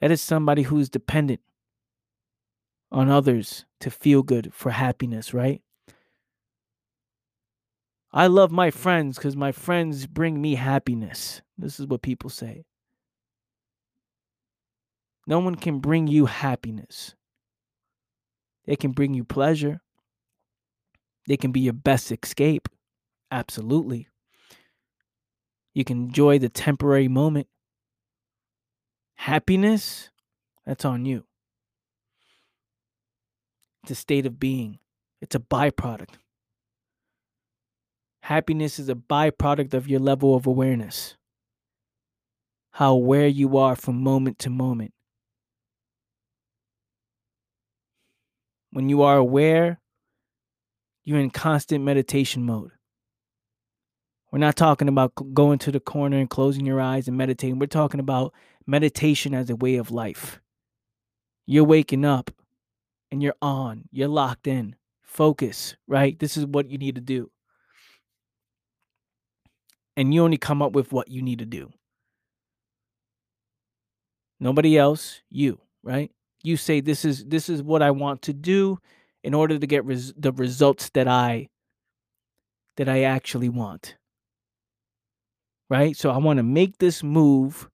That 0.01 0.13
is 0.13 0.21
somebody 0.21 0.63
who's 0.63 0.89
dependent 0.89 1.41
on 2.93 3.09
others 3.09 3.65
to 3.81 3.91
feel 3.91 4.23
good 4.23 4.53
for 4.53 4.71
happiness, 4.71 5.35
right? 5.35 5.63
I 8.13 8.27
love 8.27 8.53
my 8.53 8.71
friends 8.71 9.17
because 9.17 9.37
my 9.37 9.53
friends 9.53 10.07
bring 10.07 10.41
me 10.41 10.55
happiness. 10.57 11.41
This 11.57 11.81
is 11.81 11.87
what 11.87 12.03
people 12.03 12.29
say. 12.29 12.67
No 15.27 15.39
one 15.39 15.55
can 15.55 15.79
bring 15.79 16.09
you 16.09 16.27
happiness. 16.27 17.15
They 18.67 18.77
can 18.77 18.93
bring 18.93 19.15
you 19.15 19.25
pleasure. 19.25 19.81
They 21.27 21.37
can 21.37 21.53
be 21.53 21.61
your 21.61 21.73
best 21.73 22.13
escape. 22.13 22.69
Absolutely. 23.31 24.09
You 25.73 25.85
can 25.85 26.03
enjoy 26.05 26.39
the 26.39 26.49
temporary 26.49 27.09
moment. 27.09 27.47
Happiness, 29.15 30.11
that's 30.67 30.85
on 30.85 31.05
you. 31.05 31.25
It's 33.83 33.93
a 33.93 33.95
state 33.95 34.27
of 34.27 34.39
being, 34.39 34.81
it's 35.21 35.35
a 35.35 35.41
byproduct. 35.41 36.17
Happiness 38.33 38.79
is 38.79 38.89
a 38.89 38.95
byproduct 38.95 39.75
of 39.75 39.87
your 39.87 40.01
level 40.01 40.35
of 40.35 40.47
awareness, 40.47 41.19
how 42.71 42.95
aware 42.95 43.27
you 43.27 43.59
are 43.59 43.77
from 43.77 44.03
moment 44.03 44.39
to 44.39 44.49
moment. 44.49 44.95
When 48.71 48.89
you 48.89 49.03
are 49.03 49.19
aware, 49.19 49.83
you're 51.05 51.21
in 51.21 51.29
constant 51.29 51.85
meditation 51.85 52.47
mode. 52.47 52.71
We're 54.31 54.39
not 54.39 54.57
talking 54.57 54.89
about 54.89 55.13
going 55.35 55.59
to 55.59 55.71
the 55.71 55.79
corner 55.79 56.17
and 56.17 56.31
closing 56.31 56.65
your 56.65 56.81
eyes 56.81 57.09
and 57.09 57.19
meditating. 57.19 57.59
We're 57.59 57.67
talking 57.67 58.01
about 58.01 58.33
meditation 58.67 59.35
as 59.35 59.51
a 59.51 59.57
way 59.57 59.77
of 59.77 59.91
life. 59.91 60.41
You're 61.45 61.65
waking 61.65 62.07
up 62.07 62.31
and 63.11 63.23
you're 63.23 63.37
on, 63.43 63.91
you're 63.91 64.09
locked 64.09 64.47
in. 64.47 64.77
Focus, 65.03 65.77
right? 65.87 66.19
This 66.19 66.39
is 66.39 66.47
what 66.47 66.71
you 66.71 66.79
need 66.79 66.95
to 66.95 67.03
do. 67.03 67.31
And 69.97 70.15
you 70.15 70.23
only 70.25 70.39
come 70.39 70.63
up 70.63 70.73
with 70.73 70.93
what 70.93 71.09
you 71.09 71.23
need 71.23 71.39
to 71.41 71.47
do. 71.47 71.71
Nobody 74.41 74.77
else, 74.77 75.21
you, 75.31 75.61
right? 75.83 76.11
you 76.43 76.57
say 76.57 76.81
this 76.81 77.05
is 77.05 77.25
this 77.25 77.49
is 77.49 77.63
what 77.63 77.83
I 77.83 77.91
want 77.91 78.23
to 78.23 78.33
do 78.33 78.79
in 79.23 79.35
order 79.35 79.59
to 79.59 79.67
get 79.67 79.85
res- 79.85 80.13
the 80.17 80.33
results 80.33 80.91
that 80.91 81.09
I 81.09 81.49
that 82.77 82.89
I 82.89 83.03
actually 83.03 83.49
want. 83.49 83.97
Right? 85.71 85.97
So 85.97 86.11
I 86.11 86.19
want 86.19 86.39
to 86.39 86.43
make 86.43 86.79
this 86.79 87.03
move. 87.03 87.69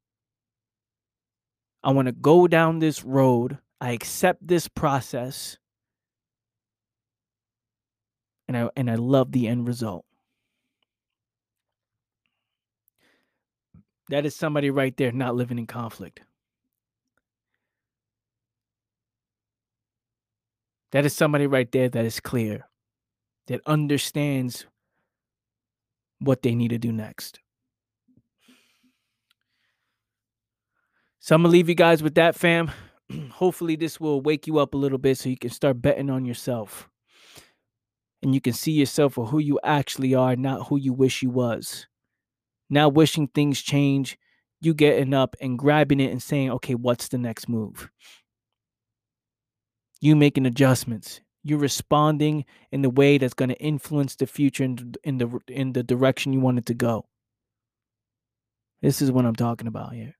I 1.82 1.90
want 1.90 2.06
to 2.06 2.12
go 2.12 2.46
down 2.46 2.78
this 2.78 3.04
road. 3.04 3.58
I 3.80 3.92
accept 3.92 4.46
this 4.46 4.68
process. 4.68 5.56
And 8.46 8.56
I 8.56 8.70
and 8.76 8.90
I 8.90 8.96
love 8.96 9.32
the 9.32 9.48
end 9.48 9.66
result. 9.66 10.04
That 14.10 14.24
is 14.24 14.34
somebody 14.34 14.70
right 14.70 14.96
there 14.96 15.12
not 15.12 15.34
living 15.34 15.58
in 15.58 15.66
conflict. 15.66 16.20
That 20.92 21.04
is 21.04 21.14
somebody 21.14 21.46
right 21.46 21.70
there 21.70 21.88
that 21.90 22.04
is 22.04 22.20
clear, 22.20 22.66
that 23.46 23.60
understands 23.66 24.66
what 26.18 26.42
they 26.42 26.54
need 26.54 26.68
to 26.68 26.78
do 26.78 26.92
next. 26.92 27.40
So 31.20 31.34
I'm 31.34 31.42
gonna 31.42 31.52
leave 31.52 31.68
you 31.68 31.74
guys 31.74 32.02
with 32.02 32.14
that, 32.14 32.34
fam. 32.34 32.70
Hopefully, 33.32 33.76
this 33.76 34.00
will 34.00 34.22
wake 34.22 34.46
you 34.46 34.58
up 34.58 34.72
a 34.72 34.78
little 34.78 34.96
bit 34.96 35.18
so 35.18 35.28
you 35.28 35.36
can 35.36 35.50
start 35.50 35.82
betting 35.82 36.08
on 36.08 36.24
yourself. 36.24 36.88
And 38.22 38.34
you 38.34 38.40
can 38.40 38.54
see 38.54 38.72
yourself 38.72 39.14
for 39.14 39.26
who 39.26 39.38
you 39.38 39.60
actually 39.62 40.14
are, 40.14 40.36
not 40.36 40.68
who 40.68 40.78
you 40.78 40.94
wish 40.94 41.22
you 41.22 41.28
was. 41.28 41.87
Now 42.70 42.88
wishing 42.88 43.28
things 43.28 43.62
change, 43.62 44.18
you 44.60 44.74
getting 44.74 45.14
up 45.14 45.36
and 45.40 45.58
grabbing 45.58 46.00
it 46.00 46.10
and 46.10 46.22
saying, 46.22 46.50
okay, 46.52 46.74
what's 46.74 47.08
the 47.08 47.18
next 47.18 47.48
move? 47.48 47.90
you 50.00 50.16
making 50.16 50.46
adjustments. 50.46 51.20
You're 51.44 51.58
responding 51.58 52.44
in 52.72 52.82
the 52.82 52.90
way 52.90 53.18
that's 53.18 53.34
going 53.34 53.48
to 53.48 53.58
influence 53.60 54.16
the 54.16 54.26
future 54.26 54.64
in, 54.64 54.94
in 55.04 55.18
the 55.18 55.40
in 55.48 55.72
the 55.72 55.82
direction 55.82 56.32
you 56.32 56.40
want 56.40 56.58
it 56.58 56.66
to 56.66 56.74
go. 56.74 57.06
This 58.82 59.02
is 59.02 59.10
what 59.10 59.24
i'm 59.24 59.34
talking 59.34 59.66
about 59.66 59.92
here. 59.92 60.14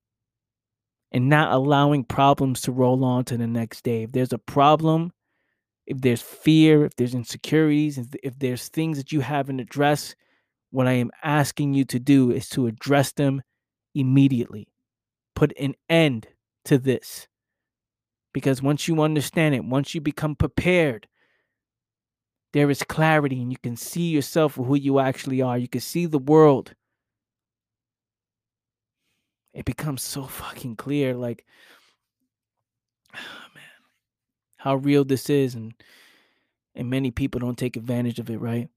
And 1.13 1.29
not 1.29 1.53
allowing 1.53 2.05
problems 2.05 2.61
to 2.63 2.73
roll 2.73 3.05
on 3.05 3.25
to 3.27 3.37
the 3.37 3.47
next 3.47 3.83
day. 3.83 4.05
If 4.05 4.13
there's 4.13 4.33
a 4.33 4.39
problem 4.39 5.13
if 5.87 6.01
there's 6.03 6.23
fear 6.23 6.85
if 6.85 6.95
there's 6.97 7.15
insecurities 7.15 7.99
if 8.23 8.39
there's 8.39 8.69
things 8.69 8.99
that 8.99 9.11
you 9.11 9.21
haven't 9.21 9.61
addressed 9.61 10.17
what 10.71 10.87
i 10.87 10.93
am 10.93 11.11
asking 11.23 11.75
you 11.75 11.85
to 11.85 11.99
do 11.99 12.31
is 12.31 12.49
to 12.49 12.67
address 12.67 13.13
them 13.13 13.43
immediately 13.95 14.69
put 15.35 15.53
an 15.59 15.75
end 15.89 16.27
to 16.65 16.79
this 16.79 17.29
because 18.33 18.63
once 18.63 18.89
you 18.89 19.01
understand 19.03 19.55
it, 19.55 19.65
once 19.65 19.95
you 19.95 20.01
become 20.01 20.35
prepared, 20.35 21.07
there 22.53 22.71
is 22.71 22.83
clarity 22.83 23.41
and 23.41 23.51
you 23.51 23.59
can 23.63 23.77
see 23.77 24.09
yourself 24.09 24.55
for 24.55 24.65
who 24.65 24.75
you 24.75 24.99
actually 24.99 25.41
are. 25.41 25.57
You 25.59 25.69
can 25.69 25.81
see 25.81 26.07
the 26.07 26.19
world. 26.19 26.75
It 29.53 29.65
becomes 29.65 30.03
so 30.03 30.25
fucking 30.25 30.77
clear 30.77 31.15
like 31.15 31.45
man, 33.15 33.65
how 34.59 34.77
real 34.77 35.05
this 35.05 35.31
is 35.31 35.55
and 35.55 35.75
and 36.75 36.91
many 36.91 37.11
people 37.11 37.41
don't 37.41 37.59
take 37.59 37.77
advantage 37.77 38.19
of 38.19 38.31
it, 38.31 38.39
right? 38.39 38.69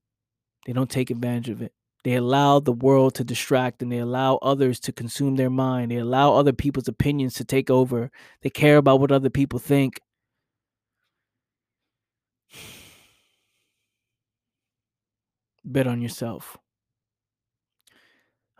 They 0.66 0.72
don't 0.72 0.90
take 0.90 1.10
advantage 1.10 1.50
of 1.50 1.62
it. 1.62 1.72
They 2.04 2.14
allow 2.14 2.58
the 2.58 2.72
world 2.72 3.14
to 3.14 3.24
distract 3.24 3.80
and 3.82 3.92
they 3.92 3.98
allow 3.98 4.36
others 4.36 4.80
to 4.80 4.92
consume 4.92 5.36
their 5.36 5.50
mind. 5.50 5.90
They 5.90 5.98
allow 5.98 6.34
other 6.34 6.52
people's 6.52 6.88
opinions 6.88 7.34
to 7.34 7.44
take 7.44 7.70
over. 7.70 8.10
They 8.42 8.50
care 8.50 8.76
about 8.76 8.98
what 9.00 9.12
other 9.12 9.30
people 9.30 9.60
think. 9.60 10.00
Bet 15.64 15.86
on 15.86 16.02
yourself. 16.02 16.58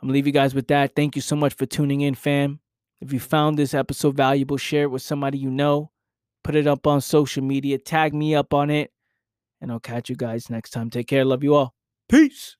I'm 0.01 0.09
gonna 0.09 0.15
leave 0.15 0.27
you 0.27 0.33
guys 0.33 0.55
with 0.55 0.69
that. 0.69 0.95
Thank 0.95 1.17
you 1.17 1.23
so 1.23 1.35
much 1.35 1.55
for 1.55 1.67
tuning 1.67 2.01
in, 2.01 2.15
fam. 2.15 2.61
If 3.01 3.13
you 3.13 3.19
found 3.19 3.59
this 3.59 3.75
episode 3.75 4.17
valuable, 4.17 4.57
share 4.57 4.85
it 4.85 4.91
with 4.91 5.03
somebody 5.03 5.39
you 5.39 5.51
know. 5.51 5.91
Put 6.45 6.55
it 6.55 6.69
up 6.69 6.87
on 6.87 7.01
social 7.01 7.43
media. 7.43 7.79
Tag 7.79 8.15
me 8.15 8.35
up 8.35 8.55
on 8.55 8.71
it. 8.71 8.93
And 9.61 9.71
I'll 9.71 9.81
catch 9.81 10.09
you 10.09 10.17
guys 10.17 10.51
next 10.51 10.71
time. 10.71 10.91
Take 10.91 11.09
care. 11.09 11.25
Love 11.25 11.45
you 11.45 11.55
all. 11.55 11.75
Peace. 12.09 12.57